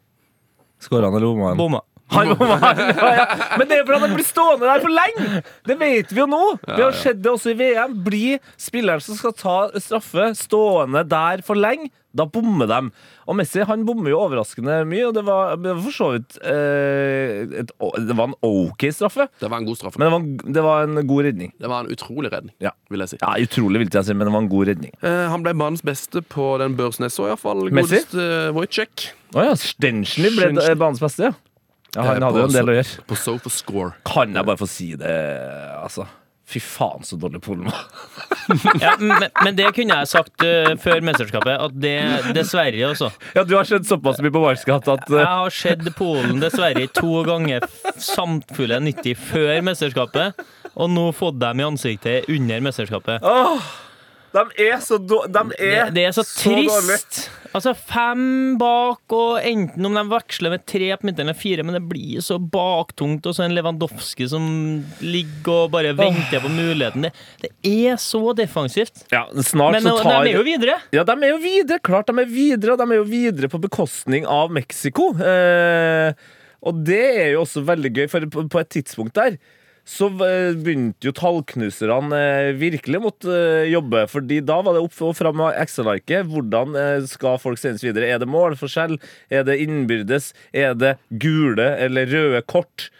[0.82, 1.60] Skåra han eller bomma han?
[1.60, 1.80] Bomma.
[2.12, 5.42] Men det er fordi han blir stående der for lenge!
[5.68, 6.42] Det vet vi jo nå.
[6.66, 7.96] Vi har sett det også i VM.
[8.04, 12.78] Blir spilleren som skal ta straffe, stående der for lenge, Da bommer de.
[13.24, 16.34] Og Messi han bommer jo overraskende mye, og det var, det var for så vidt
[16.44, 17.70] eh, et,
[18.04, 19.96] Det var en OK straffe, Det var en god straffe.
[20.02, 21.54] men det var, en- det var en god redning.
[21.58, 22.74] det var en utrolig redning, Ja.
[22.92, 23.16] vil jeg si.
[23.22, 24.92] Ja, Utrolig, vil jeg si, men det var en god redning.
[25.00, 27.64] Eh, han ble banens beste på den børsen jeg så, iallfall.
[27.72, 28.02] Messi?
[28.04, 29.08] Godeste Wojciech.
[29.32, 31.32] Å ja, Stenchny ble eh, banens beste, ja.
[31.96, 33.04] Ja han Eh, hadde jo en del å gjøre.
[33.08, 33.94] På SofaScore.
[34.08, 35.12] Kan jeg bare få si det,
[35.82, 36.06] altså?
[36.52, 37.84] Fy faen, så dårlig Polen var.
[38.82, 41.94] Ja, men, men det kunne jeg sagt uh, før mesterskapet, at det
[42.36, 43.12] dessverre også.
[43.36, 46.88] Ja, du har sett såpass mye på Wildcat at Jeg eh, har sett Polen dessverre
[46.92, 47.64] to ganger
[48.02, 50.42] samtfulle 90 før mesterskapet,
[50.74, 53.24] og nå fått dem i ansiktet under mesterskapet.
[54.32, 55.32] De er så dårlige.
[55.32, 56.68] De Det, er, det er så dårlig.
[56.72, 57.30] trist.
[57.52, 61.76] Altså fem bak, og enten om de veksler med tre på midten eller fire, men
[61.76, 64.46] det blir så baktungt, og så en Lewandowski som
[65.04, 67.10] ligger og bare venter på muligheten.
[67.10, 67.12] Det,
[67.44, 67.52] det
[67.92, 69.04] er så defensivt.
[69.12, 70.78] Ja, snart Men så de er jo videre.
[70.96, 71.82] Ja, de er jo videre.
[71.84, 75.10] Klart de er videre, og de er jo videre på bekostning av Mexico.
[75.20, 76.16] Eh,
[76.62, 79.36] og det er jo også veldig gøy, for på, på et tidspunkt der
[79.88, 84.04] så eh, begynte jo tallknuserne eh, virkelig måtte eh, jobbe.
[84.10, 86.28] fordi da var det opp og fram med Excel-arket.
[86.30, 86.76] Hvordan
[87.10, 88.06] skal folk sendes videre?
[88.06, 88.98] Er det målforskjell?
[89.30, 90.32] Er det innbyrdes?
[90.54, 92.90] Er det gule eller røde kort?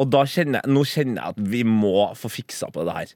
[0.00, 3.14] Og da kjenner jeg, nå kjenner jeg at vi må få fiksa på det her.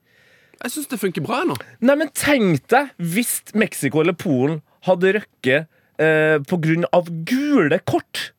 [0.59, 1.57] Jeg syns det funker bra ennå.
[1.87, 5.68] Nei, men tenk deg hvis Mexico eller Polen hadde røkket
[6.03, 8.33] eh, av gule kort.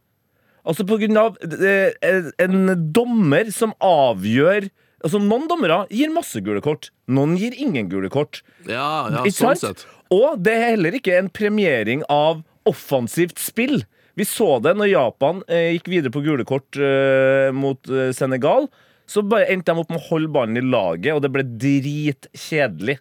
[0.70, 6.90] Altså på grunn av en dommer som avgjør Altså Noen dommere gir masse gule kort,
[7.08, 8.42] noen gir ingen gule kort.
[8.68, 9.86] Ja, ja, sånn sett.
[10.12, 13.86] Og det er heller ikke en premiering av offensivt spill.
[14.20, 18.68] Vi så det når Japan eh, gikk videre på gule kort eh, mot eh, Senegal.
[19.10, 23.00] Så bare endte de opp med å holde ballen i laget, og det ble dritkjedelig.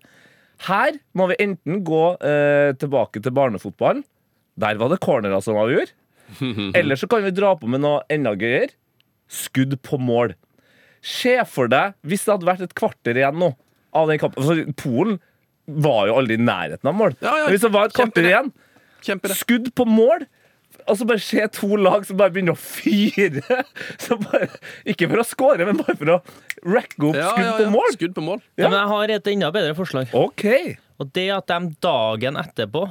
[0.68, 4.06] Her må vi enten gå eh, tilbake til barnefotballen.
[4.58, 5.92] Der var det cornerer som avgjorde.
[6.78, 8.72] Eller så kan vi dra på med noe enda gøyere.
[9.28, 10.34] Skudd på mål.
[11.04, 13.52] Se for deg hvis det hadde vært et kvarter igjen nå
[13.96, 14.42] av den kampen.
[14.42, 15.18] Altså, Polen
[15.68, 17.14] var jo aldri i nærheten av mål.
[17.20, 18.52] Ja, ja, Men hvis det var et kvarter igjen,
[19.36, 20.26] skudd på mål
[20.88, 23.40] Altså bare se to lag som bare begynner å fyre.
[24.04, 24.50] Så bare,
[24.88, 26.18] ikke for å score, men bare for å
[26.68, 27.88] racke opp Ja, skudd ja, på mål.
[27.96, 28.42] Skudd på mål.
[28.60, 28.68] Ja.
[28.68, 30.12] Men jeg har et enda bedre forslag.
[30.16, 30.46] OK.
[31.00, 32.84] Og det at de dagen etterpå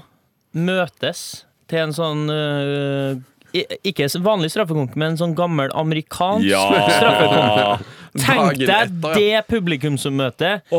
[0.57, 1.23] møtes
[1.67, 3.17] til en sånn øh,
[3.55, 7.87] ikke vanlig straffekonk, men en sånn gammel amerikansk straffekonk.
[8.17, 8.69] Tenk deg
[9.03, 9.11] ja.
[9.13, 10.71] det publikumsmøtet.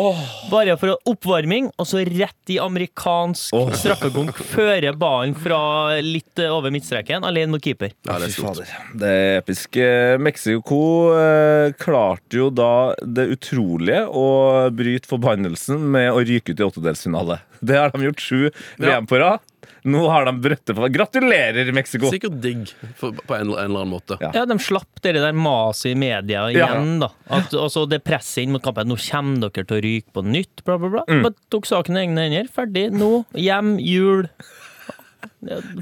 [0.51, 3.71] Bare for oppvarming, og så rett i amerikansk oh.
[3.77, 4.35] straffekonk.
[4.51, 5.61] Føre ballen fra
[6.03, 7.95] litt øh, over midtstreken, alene mot keeper.
[8.09, 8.73] Ja, det er fader.
[8.99, 9.79] Det er episk.
[9.79, 10.81] Eh, Mexico
[11.15, 14.27] eh, klarte jo da det utrolige å
[14.75, 17.39] bryte forbannelsen med å ryke ut i åttedelsfinale.
[17.61, 18.43] Det har de gjort sju
[18.83, 19.45] VM på rad.
[19.87, 22.11] Nå har de brøttet på Gratulerer, Mexico!
[22.11, 24.19] Sikkert digg for, på en, en eller annen måte.
[24.21, 24.31] Ja.
[24.35, 27.11] Ja, de slapp det der maset i media igjen, da.
[27.31, 28.89] At, og så det presset inn mot kampen.
[28.91, 31.05] Nå kommer dere til å ryke på nytt, bla, bla, bla.
[31.09, 32.51] Men tok saken i egne hender.
[32.53, 32.89] Ferdig.
[32.97, 33.13] Nå.
[33.39, 33.77] Hjem.
[33.85, 34.27] Jul.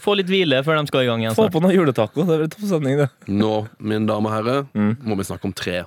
[0.05, 1.35] Få litt hvile før de skal i gang igjen.
[1.37, 2.25] Få på noe juletaco.
[2.29, 3.09] Det blir topp sending, det.
[3.33, 4.97] Nå, mine damer og herrer, Mm.
[5.09, 5.85] må vi snakke om tre.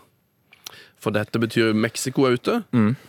[1.00, 2.60] For dette betyr Mexico er ute,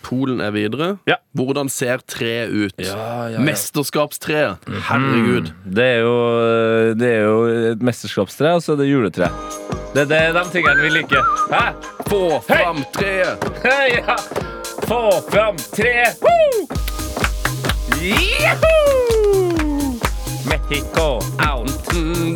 [0.06, 0.92] Polen er videre.
[0.92, 1.10] Mm.
[1.10, 1.16] Ja.
[1.34, 2.74] Hvordan ser tre ut?
[2.78, 3.40] Ja, ja, ja.
[3.42, 4.68] Mesterskapstreet.
[4.88, 5.50] Herregud.
[5.64, 6.14] Det er jo,
[6.98, 7.40] det er jo
[7.72, 9.30] et mesterskapstre, og så er det juletre.
[9.94, 11.26] Det er de tingene vi liker.
[11.50, 11.72] Hæ?
[12.06, 13.50] Få fram treet!
[13.64, 14.16] Ja.
[14.86, 16.18] Få fram treet!
[20.46, 21.70] Mexico out.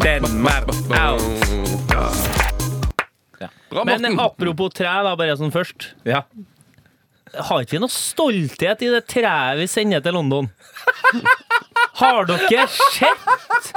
[0.02, 2.43] Denmark out.
[3.70, 4.20] Bra, Men Morten.
[4.20, 5.92] apropos tre, da, bare sånn først.
[6.08, 6.22] Ja.
[7.34, 10.50] Har ikke vi noe stolthet i det treet vi sender til London?
[11.98, 13.72] Har dere sett?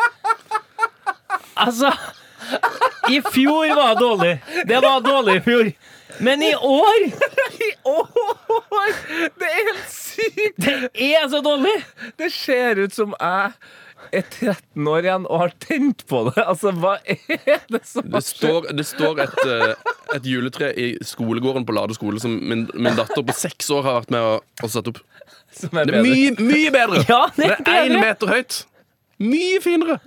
[1.58, 1.89] Altså
[3.10, 4.34] I fjor var det dårlig.
[4.69, 5.71] Det var dårlig i fjor.
[6.23, 7.01] Men i år
[7.67, 8.93] I år!
[9.38, 10.62] Det er helt sykt!
[10.63, 11.75] Det er så dårlig!
[12.17, 13.51] Det ser ut som jeg
[14.12, 16.43] er 13 år igjen og har tent på det.
[16.43, 21.65] Altså, hva er det som Det står, det står et, eh, et juletre i skolegården
[21.67, 24.91] på Lade skole som min, min datter på seks år har vært med å, satt
[24.93, 25.01] opp.
[25.53, 27.03] som er Det er mye, mye bedre!
[27.10, 28.62] Ja, det Det er én meter høyt.
[29.17, 29.99] Mye finere.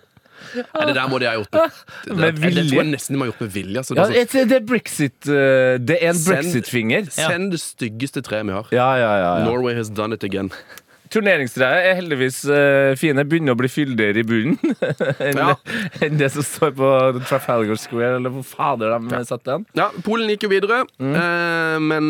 [0.50, 1.74] Nei, det der må de ha gjort med
[2.06, 3.82] Det, Med det, det tror jeg nesten de har gjort med vilje.
[3.82, 7.10] Altså, Ja, det er sånn, det er brexit eh, Det er en brexit-finger.
[7.14, 8.70] Send det styggeste treet vi har.
[8.74, 9.44] Ja, ja, ja, ja.
[9.46, 10.50] Norway has done it again.
[11.10, 13.24] Turneringstreet er heldigvis uh, fine.
[13.26, 14.58] Begynner å bli fyldigere i bunnen
[15.26, 15.54] enn Ja.
[16.06, 16.90] enn det som står på
[17.26, 19.66] Trafalgar Square, eller hvor fader de satte den.
[19.78, 21.14] Ja, Polen gikk jo videre, Mm.
[21.16, 22.04] uh, men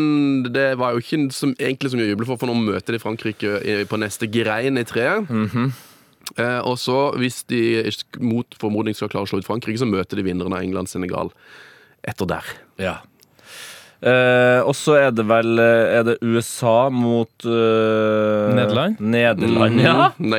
[0.53, 2.99] det var jo ikke som, egentlig så mye å juble for, for nå møter de
[3.01, 5.25] Frankrike i, på neste grein i treet.
[5.29, 5.71] Mm -hmm.
[6.37, 10.15] uh, og så, hvis de mot formodning skal klare å slå ut Frankrike, så møter
[10.17, 11.31] de vinneren av England-Senegal
[12.03, 12.45] etter der.
[12.77, 12.95] Ja.
[14.01, 18.97] Eh, og så er det vel eh, Er det USA mot uh, Nederland?
[18.97, 20.07] Nederland, ja.
[20.17, 20.31] Mm,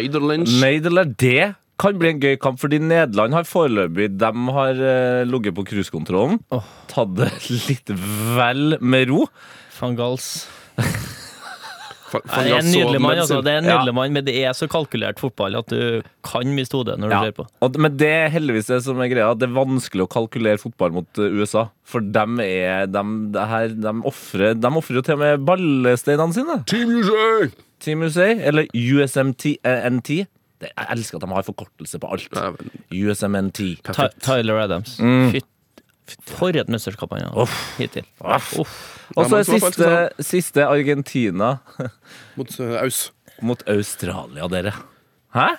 [0.59, 5.55] Nederland, det kan bli en gøy kamp, fordi Nederland har foreløpig De har uh, ligget
[5.55, 6.42] på cruisekontrollen.
[6.51, 6.66] Oh.
[6.90, 7.31] Tatt det
[7.68, 7.94] litt
[8.35, 9.27] vel med ro.
[9.79, 10.33] Van Gals.
[12.12, 13.38] Nei, Det er en nydelig mann, altså.
[13.42, 13.92] Det er en Ja.
[13.92, 17.22] mann, men det er så kalkulert fotball at du kan miste hodet når du Ja.
[17.25, 17.46] ser på.
[17.62, 19.33] Og, men det er heldigvis det som er greia.
[19.38, 21.68] Det er vanskelig å kalkulere fotball mot eh, USA.
[21.85, 26.33] For dem er dem, det her, dem offrer, De offrer jo til og med ballesteinene
[26.35, 26.64] sine.
[26.66, 27.48] Team USA!
[27.81, 30.27] Team USA, eller USMT eh, NT.
[30.62, 32.29] Jeg elsker at de har forkortelse på alt.
[32.92, 33.57] USMNT.
[33.57, 34.20] Ty Perfekt.
[34.22, 34.98] Tyler Adams.
[35.01, 35.33] Mm.
[35.33, 35.46] Fytt
[36.27, 38.07] For et mesterskap han har hittil.
[38.23, 39.91] Og så er siste,
[40.25, 41.55] siste Argentina
[42.38, 43.11] Mot uh, Aus.
[43.41, 44.73] mot Australia, dere.
[45.37, 45.51] Hæ?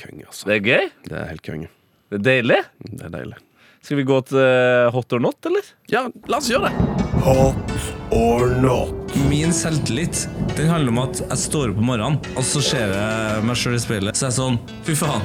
[0.00, 0.48] Konge, altså.
[0.48, 0.90] Det er gøy?
[1.06, 1.70] Det er helt konge.
[2.10, 2.58] Det er deilig?
[2.88, 3.38] Det er deilig.
[3.80, 5.68] Skal vi gå til eh, hot or not, eller?
[5.88, 6.96] Ja, la oss gjøre det.
[7.24, 7.76] Hot
[8.12, 9.14] or not?
[9.30, 13.46] Min selvtillit den handler om at jeg står opp om morgenen, og så ser jeg
[13.48, 14.20] meg sjøl i speilet.
[14.20, 15.24] Så jeg er sånn Fy faen.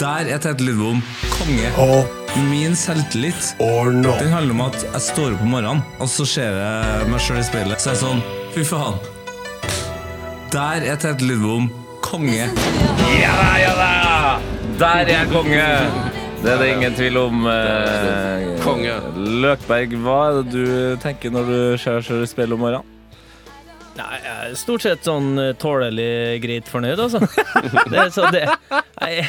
[0.00, 1.02] Der er Tete Lidbom
[1.36, 1.74] konge.
[1.76, 4.18] Hot Min selvtillit or not?
[4.18, 7.40] den handler om at jeg står opp om morgenen, og så ser jeg meg sjøl
[7.40, 7.82] i speilet.
[7.82, 8.22] Så er jeg sånn
[8.54, 8.96] Fy faen.
[10.50, 11.68] Der er Tete Lidbom
[12.02, 12.46] konge.
[13.20, 13.90] Ja da, ja da!
[14.80, 15.66] Der er jeg konge!
[16.40, 17.42] Det er det ingen tvil om.
[17.50, 18.94] eh, Konge.
[19.44, 22.96] Løkberg, hva er det du tenker når du ser deg i speilet om morgenen?
[23.98, 27.20] Nei, jeg er stort sett sånn eh, tålelig greit fornøyd, altså.
[27.92, 29.26] Det, er så det, jeg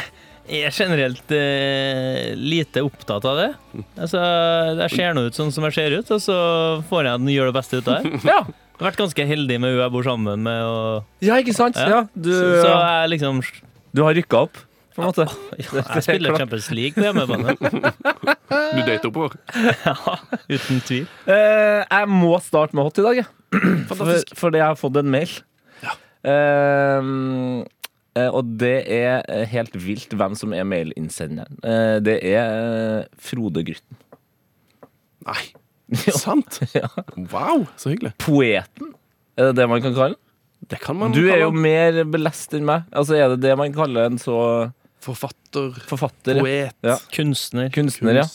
[0.50, 3.50] er generelt eh, lite opptatt av det.
[3.98, 4.22] Altså,
[4.82, 6.38] jeg ser nå ut sånn som jeg ser ut, og så
[6.90, 8.20] får jeg gjøre det beste ut av det.
[8.32, 8.42] Ja.
[8.82, 11.78] Jeg har vært ganske heldig med hun jeg bor sammen med, og ja, ikke sant?
[11.78, 11.86] Ja.
[11.86, 13.44] Ja, du, så, så jeg liksom
[13.92, 14.58] du har rykka opp,
[14.96, 15.26] på en måte.
[15.60, 17.56] Jeg spiller Champions League på hjemmebane.
[18.72, 19.36] Du dater oppover.
[19.86, 20.16] Ja,
[20.52, 21.06] uten tvil.
[21.28, 23.28] Eh, jeg må starte med hot i dag, jeg.
[23.88, 24.34] For, Fantastisk.
[24.40, 25.32] fordi jeg har fått en mail.
[25.84, 25.94] Ja
[26.32, 27.12] eh,
[28.34, 31.60] og det er eh, helt vilt hvem som er mailinnsenderen.
[31.64, 34.00] Eh, det er eh, Frode Grytten.
[35.28, 35.44] Nei.
[36.24, 36.60] Sant?
[36.76, 36.90] Ja.
[37.32, 38.14] Wow, så hyggelig.
[38.24, 38.94] Poeten,
[39.40, 40.22] er det det man kan kalle den?
[40.72, 42.84] Det kan man Du er jo mer belest enn meg.
[42.94, 44.36] Altså Er det det man kaller en så
[45.02, 46.38] forfatter, forfatter?
[46.44, 47.00] poet, Ja.
[47.16, 47.72] Kunstner.
[47.74, 48.28] Kunstner, ja.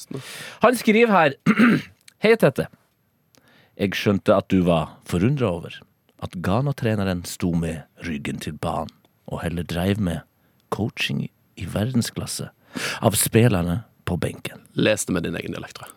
[0.65, 1.37] Han skriver her
[2.25, 2.67] Hei, Tette.
[3.79, 5.79] Jeg skjønte at du var forundra over
[6.25, 8.91] at Ghana-treneren sto med ryggen til banen
[9.29, 10.21] og heller dreiv med
[10.75, 12.51] coaching i verdensklasse
[13.03, 14.61] av spillerne på benken.
[14.77, 15.95] Les det med din egen dialekt, tror jeg.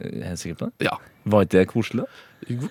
[0.00, 0.88] Er jeg sikker på det?
[0.90, 0.96] Ja.
[1.30, 2.04] Var ikke det koselig?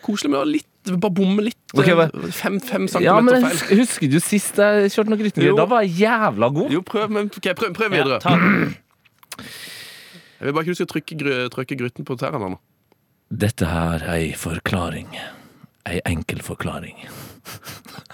[0.04, 0.68] Koselig med å litt,
[1.00, 1.58] bare bomme litt.
[1.74, 3.52] Okay, fem, hva- fem, fem Ja, men feil.
[3.54, 5.56] husker, husker du sist jeg kjørte noe grytengreier?
[5.58, 6.72] Da var jeg jævla god.
[6.74, 8.20] Jo, prøv, men, okay, prøv, prøv Ja, videre.
[8.22, 8.36] ta,
[10.40, 12.58] Jeg vil bare ikke du skal trykke, trykke grytten på tærne.
[13.30, 15.12] Dette her er ei forklaring.
[15.86, 16.96] Ei enkel forklaring.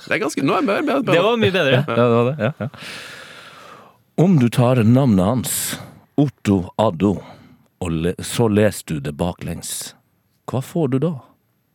[0.06, 1.02] Det er ganske, nå er det bedre.
[1.14, 1.80] det var mye bedre.
[1.88, 2.36] Ja, det var det.
[2.44, 2.70] Ja, ja.
[4.26, 5.56] Om du tar navnet hans,
[6.16, 7.18] Otto Addo,
[7.84, 9.94] og le så leser du det baklengs,
[10.48, 11.14] hva får du da?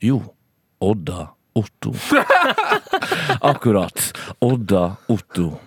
[0.00, 0.22] Jo,
[0.80, 1.26] Odda
[1.58, 1.92] Otto.
[3.50, 4.12] Akkurat.
[4.40, 5.58] Odda Otto.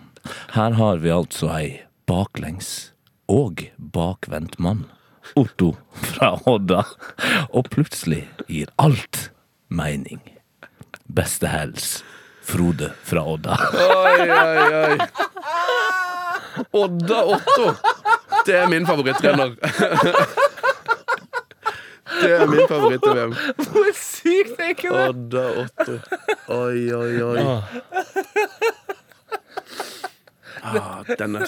[0.56, 1.68] Her har vi altså ei
[2.10, 2.94] baklengs
[3.30, 4.86] og bakvendt mann.
[5.40, 6.82] Otto fra Odda.
[7.54, 9.30] Og plutselig gir alt
[9.70, 10.24] mening.
[11.14, 12.04] Beste hels.
[12.44, 13.58] Frode fra Odda.
[13.74, 14.98] Oi, oi, oi.
[16.72, 17.68] Odda Otto.
[18.46, 19.54] Det er min favorittrener.
[22.14, 23.34] Det er min favoritt i VM.
[23.70, 25.06] Hvor sykt er ikke det?
[25.14, 25.96] Odda Otto.
[26.58, 27.46] Oi, oi, oi.
[30.64, 31.48] Ah, den, er,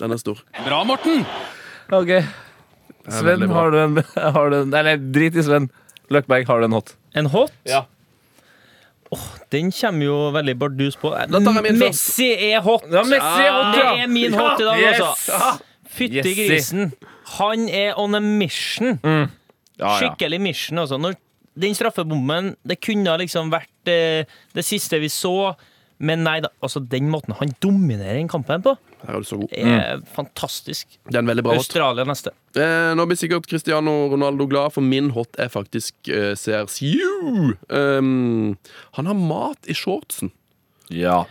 [0.00, 0.42] den er stor.
[0.64, 1.24] Bra, Morten!
[1.92, 2.12] Ok.
[3.12, 5.68] Sven, har du en, har du en Eller drit i Sven.
[6.14, 6.94] Løkberg, har du en hot?
[7.18, 7.52] En hot?
[7.68, 7.84] Ja.
[9.14, 9.24] Åh,
[9.54, 11.12] den kommer jo veldig bardus på.
[11.78, 12.86] Messi er hot!
[12.90, 15.00] Ja, Messi er hot, det er min hot i dag, Yes.
[15.00, 15.52] altså.
[15.94, 16.92] Fytti grisen.
[17.38, 18.98] Han er on a mission.
[19.04, 19.26] Ja,
[19.78, 19.92] ja.
[20.00, 20.98] Skikkelig mission, altså.
[21.00, 21.14] Når
[21.58, 24.24] den straffebommen Det kunne liksom vært eh,
[24.54, 25.54] det siste vi så,
[26.02, 26.50] men nei da.
[26.62, 29.52] Altså, den måten han dominerer den kampen på, Her er du så god.
[29.52, 30.98] er fantastisk.
[31.08, 31.64] Det er en veldig bra hot.
[31.66, 32.32] Australia neste.
[32.56, 37.54] Eh, nå blir sikkert Cristiano Ronaldo glad, for min hot er faktisk eh, CR7.
[37.68, 38.56] Um,
[38.98, 40.32] han har mat i shortsen.
[40.90, 41.24] ja.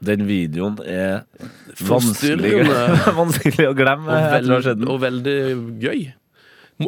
[0.00, 1.26] Den videoen er
[1.84, 2.62] vanskelig,
[3.18, 4.08] vanskelig å glemme.
[4.08, 5.34] Og, veld, og veldig
[5.82, 6.06] gøy.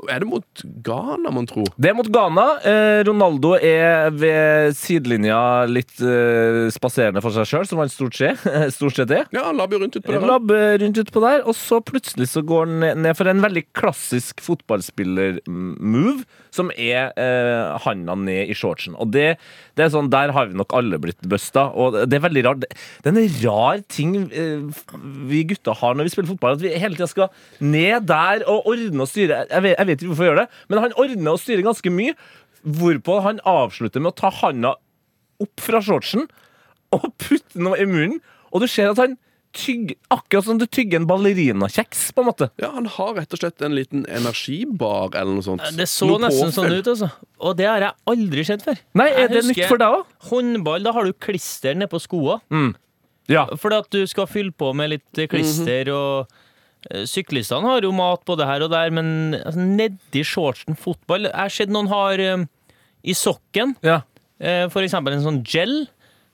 [0.09, 1.64] Er det mot Ghana, mon tro?
[1.76, 2.45] Det er mot Ghana.
[2.64, 8.40] Eh, Ronaldo er ved sidelinja litt eh, spaserende for seg sjøl, som han stort sett,
[8.78, 9.26] stort sett er.
[9.36, 10.24] Ja, labber rundt utpå der.
[10.30, 13.66] Labber rundt utpå der, og så plutselig så går han ned- ned for en veldig
[13.76, 18.97] klassisk fotballspiller-move, som er eh, handa ned i shortsen.
[19.01, 19.36] Og det,
[19.78, 22.66] det er sånn, der har vi nok alle blitt busta, og det er veldig rart.
[23.05, 24.82] Det er en rar ting eh,
[25.30, 27.32] vi gutta har når vi spiller fotball, at vi hele tida skal
[27.64, 29.45] ned der og ordne og styre.
[29.49, 31.93] Jeg vet, jeg vet ikke hvorfor jeg gjør det, men han ordner og styrer ganske
[31.95, 32.14] mye,
[32.62, 34.76] hvorpå han avslutter med å ta handa
[35.43, 36.28] opp fra shortsen
[36.95, 38.20] og putte noe i munnen,
[38.53, 39.16] og du ser at han
[39.53, 42.47] tygger akkurat som du tygger en ballerinakjeks, på en måte.
[42.61, 45.64] Ja, Han har rett og slett en liten energibar eller noe sånt.
[45.76, 46.55] Det så Noe nesten påfyll.
[46.57, 47.11] sånn ut, altså.
[47.41, 48.78] Og det har jeg aldri sett før.
[48.97, 50.07] Nei, Jeg er det nytt for deg òg?
[50.30, 52.74] Håndball, da har du klister nedpå på Mm.
[53.28, 53.47] Ja.
[53.47, 56.41] Fordi at du skal fylle på med litt eh, klister og eh,
[57.07, 61.53] Syklistene har jo mat både her og der, men altså, nedi shortsen fotball Jeg har
[61.55, 62.47] sett noen har eh,
[63.07, 64.01] i sokken ja.
[64.43, 65.85] eh, for eksempel en sånn gel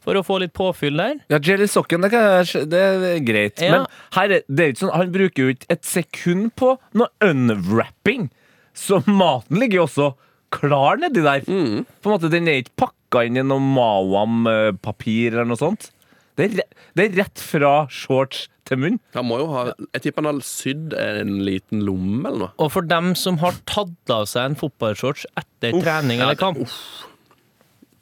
[0.05, 1.19] for å få litt påfyll der.
[1.29, 3.61] Ja, gel i sokken, det, kan jeg, det er greit.
[3.61, 3.75] Ja.
[3.75, 3.87] Men
[4.17, 8.31] her er, det er ikke sånn, han bruker jo ikke et sekund på noe unwrapping.
[8.79, 10.09] Så maten ligger jo også
[10.55, 11.45] klar nedi der.
[11.45, 15.91] På en måte, Den er ikke pakka inn i noe Mawam-papir eller noe sånt.
[16.39, 16.63] Det er,
[16.97, 19.01] det er rett fra shorts til munn.
[19.17, 19.65] Han må jo ha
[19.97, 22.55] Jeg tipper han har sydd en liten lomme eller noe.
[22.61, 26.65] Og for dem som har tatt av seg en fotballshorts etter trening eller kamp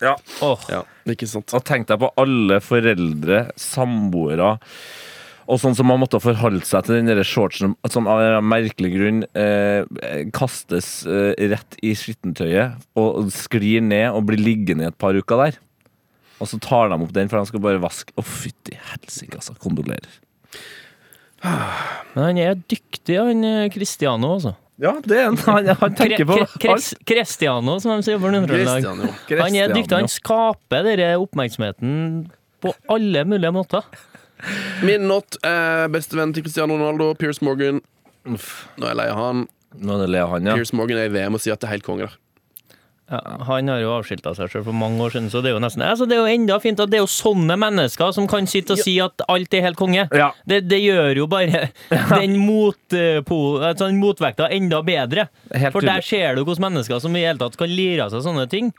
[0.02, 0.16] Ja.
[0.44, 0.60] Oh.
[0.68, 1.54] Ja, ikke sant.
[1.56, 4.56] Og tenk deg på alle foreldre, samboere
[5.46, 9.22] og sånn som har måttet forholde seg til den shortsen som av en merkelig grunn
[9.38, 9.86] eh,
[10.34, 15.44] kastes eh, rett i skittentøyet og sklir ned og blir liggende i et par uker
[15.44, 15.60] der.
[16.42, 18.12] Og så tar de opp den, for de skal bare vaske.
[18.18, 19.54] Å, fytti helsike, altså.
[19.62, 20.18] Kondolerer.
[21.46, 24.54] Men han er dyktig, han eh, Cristiano, altså.
[24.80, 26.36] Ja, det er en Han, han tenker på
[27.08, 28.84] Cristiano, som de sier på Nord-Trøndelag.
[29.40, 29.94] Han er dyktig.
[29.96, 31.94] Han skaper denne oppmerksomheten
[32.60, 33.86] på alle mulige måter.
[34.84, 37.80] Min not er bestevenn til Cristiano Ronaldo, Piers Morgan.
[38.26, 39.46] Nå er jeg lei av han.
[39.76, 40.56] Nå er det av han, ja.
[40.58, 42.18] Piers Morgan er i VM og sier at det er helt konge der.
[43.06, 45.60] Ja, han har jo avskilta seg selv for mange år siden, så det er jo
[45.62, 48.48] nesten altså Det er jo enda fint at det er jo sånne mennesker som kan
[48.50, 50.08] sitte og si at alt er helt konge.
[50.10, 50.32] Ja.
[50.42, 51.68] Det, det gjør jo bare
[52.16, 55.28] den, motpo, altså motvekta enda bedre.
[55.54, 58.26] Helt For der ser du hvordan mennesker som i hele tatt kan lire av seg
[58.26, 58.74] sånne ting.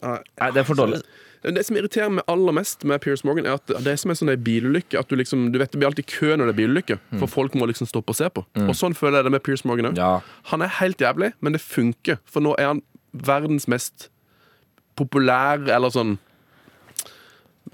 [0.00, 1.02] Nei, det er for dårlig.
[1.46, 4.18] Det som irriterer meg aller mest med Piers Morgan, er at det er som en
[4.18, 4.98] sånn en bilulykke.
[4.98, 7.54] At du liksom, du vet Det blir alltid kø når det er bilulykke, for folk
[7.60, 8.42] må liksom stoppe og se på.
[8.64, 10.00] Og sånn føler jeg det med Piers Morgan òg.
[10.00, 10.12] Ja.
[10.50, 12.18] Han er helt jævlig, men det funker.
[12.24, 12.82] For nå er han
[13.24, 14.10] verdens mest
[14.96, 16.16] populære, eller sånn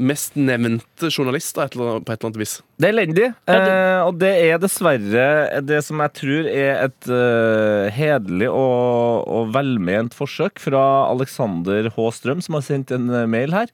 [0.00, 2.52] Mest nevnte journalister et eller annet, på et eller annet vis.
[2.80, 5.26] Det er elendig, eh, og det er dessverre
[5.68, 10.80] det som jeg tror er et uh, hederlig og, og velment forsøk fra
[11.10, 12.06] Alexander H.
[12.16, 13.68] Strøm, som har sendt en eh, mail her.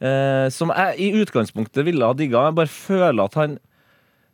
[0.00, 2.48] eh, som jeg i utgangspunktet ville ha digga.
[2.48, 3.58] Jeg bare føler at han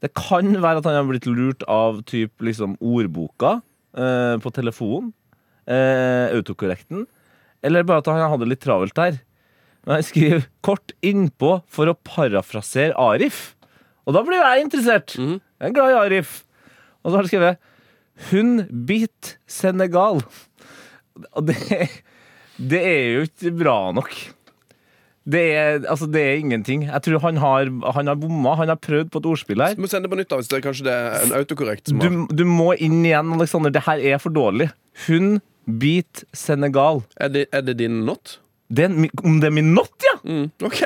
[0.01, 3.57] Det kan være at han har blitt lurt av typ liksom ordboka
[3.99, 5.11] eh, på telefonen.
[5.69, 7.07] Eh, autokorrekten.
[7.65, 9.21] Eller bare at han hadde litt travelt der.
[9.87, 13.55] Men han skriver kort innpå for å parafrasere Arif.
[14.09, 15.17] Og da blir jeg interessert.
[15.19, 16.43] Jeg er glad i Arif.
[17.03, 20.23] Og så har han skrevet Hun bit Senegal.
[21.35, 21.57] Og det,
[22.73, 24.13] det er jo ikke bra nok.
[25.29, 26.87] Det er, altså, det er ingenting.
[26.89, 28.55] Jeg tror han har, han har bomma.
[28.57, 29.77] Han har prøvd på et ordspill her.
[29.77, 32.09] Du må sende på nytt, da, hvis det er kanskje det er en autokorrekt Du,
[32.33, 33.75] du må inn igjen, Aleksander.
[33.75, 34.71] Det her er for dårlig.
[35.05, 35.37] Hun
[35.69, 37.03] beat Senegal.
[37.21, 38.39] Er det, er det din not?
[38.69, 40.15] Det er, mi- om det er min not, ja!
[40.29, 40.81] Mm, OK!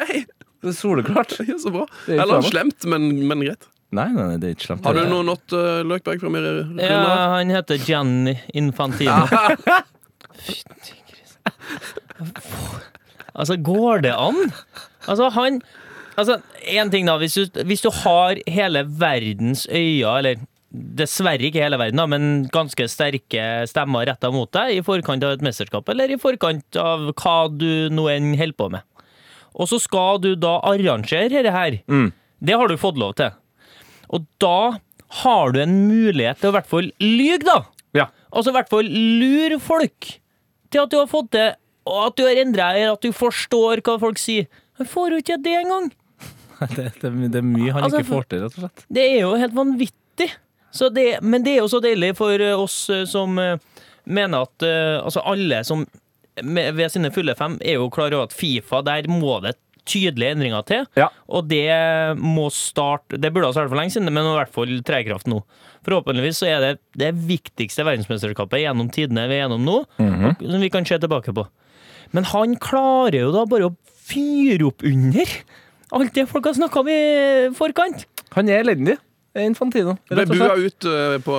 [0.62, 1.33] Det er soleklart.
[1.49, 1.87] Ja, så bra.
[2.07, 3.68] Det er ikke Eller bra slemt, men, men greit.
[3.93, 4.87] Nei, nei, nei, det er ikke slemt.
[4.89, 6.47] Har du noe not, uh, Løkberg, fra mer?
[6.80, 7.01] Ja,
[7.35, 9.26] han heter Gianni Infantino.
[10.47, 12.33] Fytti grisen.
[13.35, 14.39] Altså, går det an?
[15.09, 15.61] Altså, han
[16.12, 16.35] Altså,
[16.68, 17.14] én ting, da.
[17.16, 22.46] Hvis du, hvis du har hele verdens øyne, eller dessverre ikke hele verden, da, men
[22.52, 27.10] ganske sterke stemmer retta mot deg i forkant av et mesterskap, eller i forkant av
[27.12, 28.86] hva du nå enn holder på med.
[29.52, 31.76] Og så skal du da arrangere dette her.
[32.42, 33.34] Det har du fått lov til.
[34.12, 34.78] Og da
[35.22, 37.58] har du en mulighet til å i hvert fall lyge, da.
[37.96, 38.06] Ja.
[38.32, 40.14] Altså i hvert fall lure folk
[40.72, 41.50] til at du har fått det,
[41.84, 44.48] og at du har endra deg, at du forstår hva folk sier.
[44.80, 45.90] Han får jo ikke det engang.
[46.62, 48.82] Det, det, det er mye han Altså, ikke får til, rett og slett.
[48.94, 50.28] Det er jo helt vanvittig.
[50.72, 53.58] Så det, men det er jo så deilig for eh, oss eh, som eh,
[54.08, 54.64] mener at
[55.04, 55.84] altså alle som
[56.42, 59.52] ved sine fulle fem er jo klar over at Fifa, der må det
[59.84, 60.86] tydelige endringer til.
[60.96, 61.08] Ja.
[61.28, 61.66] Og det
[62.16, 65.06] må starte Det burde ha startet for lenge siden, men i hvert fall tre i
[65.08, 65.42] kraft nå.
[65.84, 70.36] Forhåpentligvis så er det det viktigste verdensmesterskapet gjennom tidene vi er gjennom nå, Mhm.
[70.40, 71.44] som vi kan se tilbake på.
[72.12, 75.26] Men han klarer jo da bare å fyre opp under
[75.92, 77.00] alt det folk har snakka om i
[77.58, 78.06] forkant.
[78.38, 78.96] Han er elendig.
[79.41, 81.37] Infantino, Ble bua ut uh, på,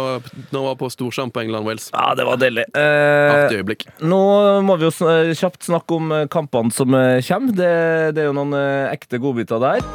[0.49, 1.91] når han var på storskjerm på England-Wales.
[1.93, 2.63] Ja, det var deilig.
[2.73, 3.85] Eh, Artig øyeblikk.
[4.01, 4.21] nå
[4.65, 7.51] må vi jo sn- eh, kjapt snakke om kampene som kommer.
[7.53, 9.85] Det, det er jo noen eh, ekte godbiter der.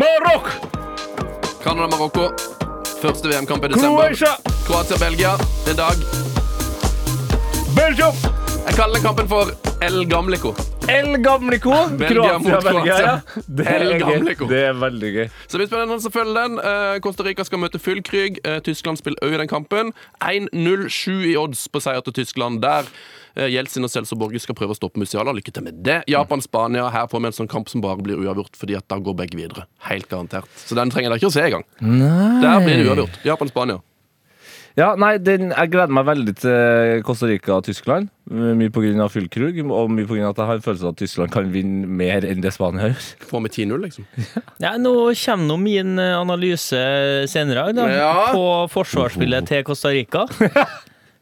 [0.00, 0.48] Marokk!
[1.62, 2.30] Canada-Marokko.
[3.02, 4.14] Første VM-kamp i desember.
[4.66, 5.36] Kroatia-Belgia
[5.68, 6.06] en dag.
[7.76, 8.41] Belgium!
[8.62, 9.50] Jeg kaller kampen for
[9.82, 10.52] El Gamlico.
[10.88, 11.72] El Gamlico.
[11.98, 13.14] Belgia mot Kroatia, ja.
[13.58, 13.90] Det El.
[14.00, 14.46] Gamlico.
[14.50, 15.26] Det er veldig gøy.
[15.46, 16.54] Så det blir spennende å følge den.
[16.62, 18.38] Eh, Costa Rica skal møte Füllkrug.
[18.46, 19.92] Eh, Tyskland spiller òg i den kampen.
[20.22, 22.88] 1-0-7 i odds på seier til Tyskland der.
[23.34, 25.34] Eh, Jeltsin og Celso Borge skal prøve å stoppe Musiala.
[25.36, 26.00] Lykke til med det.
[26.12, 26.86] Japan-Spania.
[26.94, 29.42] Her får vi en sånn kamp som bare blir uavgjort, fordi at da går begge
[29.42, 29.66] videre.
[29.90, 30.50] Helt garantert.
[30.64, 31.66] Så den trenger dere ikke å se engang.
[31.82, 33.24] Der blir det uavgjort.
[33.26, 33.82] Japan-Spania.
[34.78, 38.08] Ja, nei, den, Jeg gleder meg veldig til Costa Rica og Tyskland.
[38.32, 39.08] Mye pga.
[39.12, 40.30] Fyllkrug, og mye pga.
[40.30, 43.08] at jeg har en følelse av at Tyskland kan vinne mer enn det Spania gjør.
[43.32, 44.06] Få med 10-0, liksom.
[44.64, 46.80] Ja, nå kommer nå min eh, analyse
[47.28, 48.14] senere i dag, da, Ja.
[48.32, 50.24] på forsvarsspillet til Costa Rica.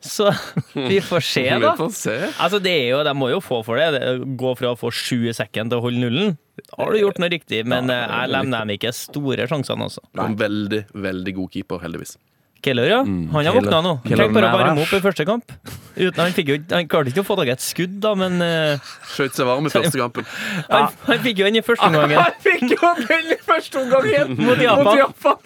[0.01, 0.31] Så
[0.73, 1.75] vi får se, Vi da.
[1.77, 2.15] får se.
[2.41, 3.99] Altså, det er jo, De må jo få for det.
[4.41, 6.39] gå fra å få sju i sekken til å holde nullen.
[6.79, 10.01] Har du gjort noe riktig, men eh, jeg lemner dem ikke store sjansene, også.
[10.25, 12.17] En veldig, veldig god keeper, heldigvis.
[12.65, 12.99] Keller, ja.
[13.05, 13.93] Han har våkna nå.
[14.05, 15.55] Tenk bare å varme opp i første kamp.
[15.97, 18.37] Uten, han, fikk jo, han klarte ikke å få tak i et skudd, da, men
[18.41, 20.29] uh, Skjøt seg varm i første kampen.
[20.75, 22.15] han, han fikk jo den i første omgang.
[22.17, 25.01] Han fikk jo den i første omgang Mot Japan.
[25.01, 25.39] Japan.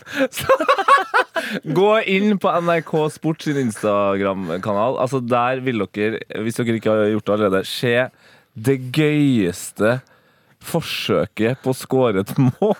[1.78, 4.98] Gå inn på NRK Sport sin Instagram-kanal.
[5.02, 7.94] Altså Der vil dere, hvis dere ikke har gjort det allerede, se
[8.54, 9.98] det gøyeste
[10.66, 12.74] forsøket på å skåre et mål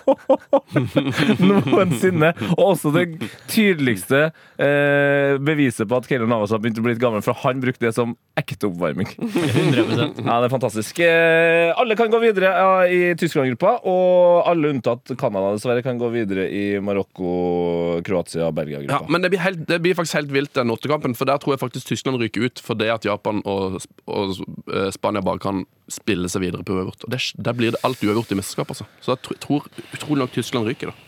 [1.45, 2.31] noensinne.
[2.55, 3.05] Og også det
[3.51, 4.21] tydeligste
[4.61, 7.85] eh, beviset på at Keylor Navas har begynt å bli litt gammel, for han brukte
[7.87, 9.09] det som ekte oppvarming.
[9.19, 10.99] 100% Ja, det er fantastisk.
[11.05, 16.09] Eh, alle kan gå videre ja, i Tyskland-gruppa, og alle unntatt Canada dessverre kan gå
[16.13, 19.05] videre i Marokko, Kroatia, Ja, Belgia-gruppa.
[19.11, 21.15] men det blir, helt, det blir faktisk helt vilt, den åttekampen.
[21.17, 23.79] For der tror jeg faktisk Tyskland ryker ut fordi at Japan og,
[24.09, 24.35] og
[24.73, 27.03] eh, Spania bare kan spille seg videre på uavgjort.
[27.13, 28.71] Det, Der blir det alt uavgjort i mesterskap.
[28.73, 28.87] altså.
[29.03, 31.01] Så jeg tror utrolig nok Tyskland ryker, da.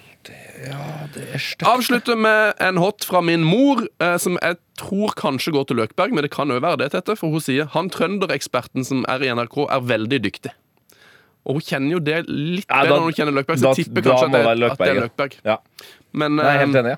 [1.67, 6.13] Avslutter med en hot fra min mor, eh, som jeg tror kanskje går til Løkberg,
[6.15, 9.29] men det kan òg være det, Tette, for hun sier han trøndereksperten som er i
[9.33, 10.51] NRK, er veldig dyktig.
[11.47, 14.01] Og hun kjenner jo det litt Ja, bedre når hun kjenner Løkberg, så da- tipper
[14.03, 15.37] da kanskje at det, det at det er Løkberg.
[15.45, 15.57] Ja.
[16.13, 16.91] Men Jeg er helt eh, enig.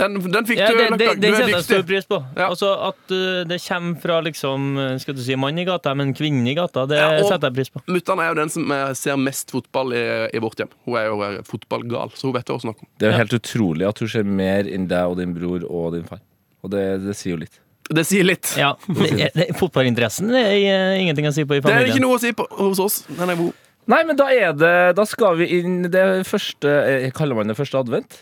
[0.00, 1.20] Den, den fikk Ja, du, det, det, Løkberg.
[1.20, 2.18] det Du er setter jeg stor pris på.
[2.38, 2.46] Ja.
[2.48, 6.14] Altså At uh, det kommer fra liksom uh, Skal du si mann i gata, men
[6.16, 7.82] kvinnen i gata, det Ja, og- setter jeg pris på.
[7.90, 10.02] Mutter'n er jo den som eh, ser mest fotball i,
[10.34, 10.72] i vårt hjem.
[10.88, 12.90] Hun er jo eh, fotballgal, så hun vet hva hun snakker om.
[12.98, 15.94] Det er jo helt utrolig at hun ser mer enn deg og din bror og
[15.96, 16.20] din far.
[16.64, 17.60] Og det, det sier jo litt.
[17.88, 18.50] Det sier litt.
[18.60, 18.74] Ja,
[19.60, 21.86] Fotballinteressen det er ingenting å si på i familien.
[21.86, 22.98] Det er ikke noe å si på, hos oss.
[23.08, 23.64] Den er god.
[23.88, 27.56] Nei, men da er det Da skal vi inn det første eh, Kaller man det
[27.56, 28.18] første advent?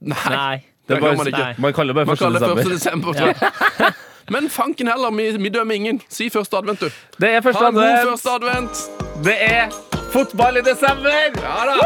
[0.00, 0.64] Nei, Nei.
[0.88, 1.38] det bare- man ikke.
[1.38, 1.54] Nei.
[1.58, 2.32] Man kaller det bare 1.
[2.32, 2.54] desember.
[2.54, 2.70] det 1.
[2.70, 3.14] desember.
[3.16, 3.90] ja.
[4.30, 6.00] Men fanken heller, vi, vi dømmer ingen.
[6.08, 6.90] Si første advent, du.
[7.20, 7.86] Det er første advent.
[7.86, 9.24] Ha en god første advent.
[9.24, 9.68] Det er
[10.12, 11.10] fotball i desember!
[11.40, 11.76] Ja da.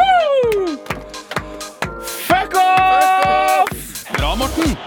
[2.27, 4.09] Fuck off!
[4.17, 4.77] Bra, Morten.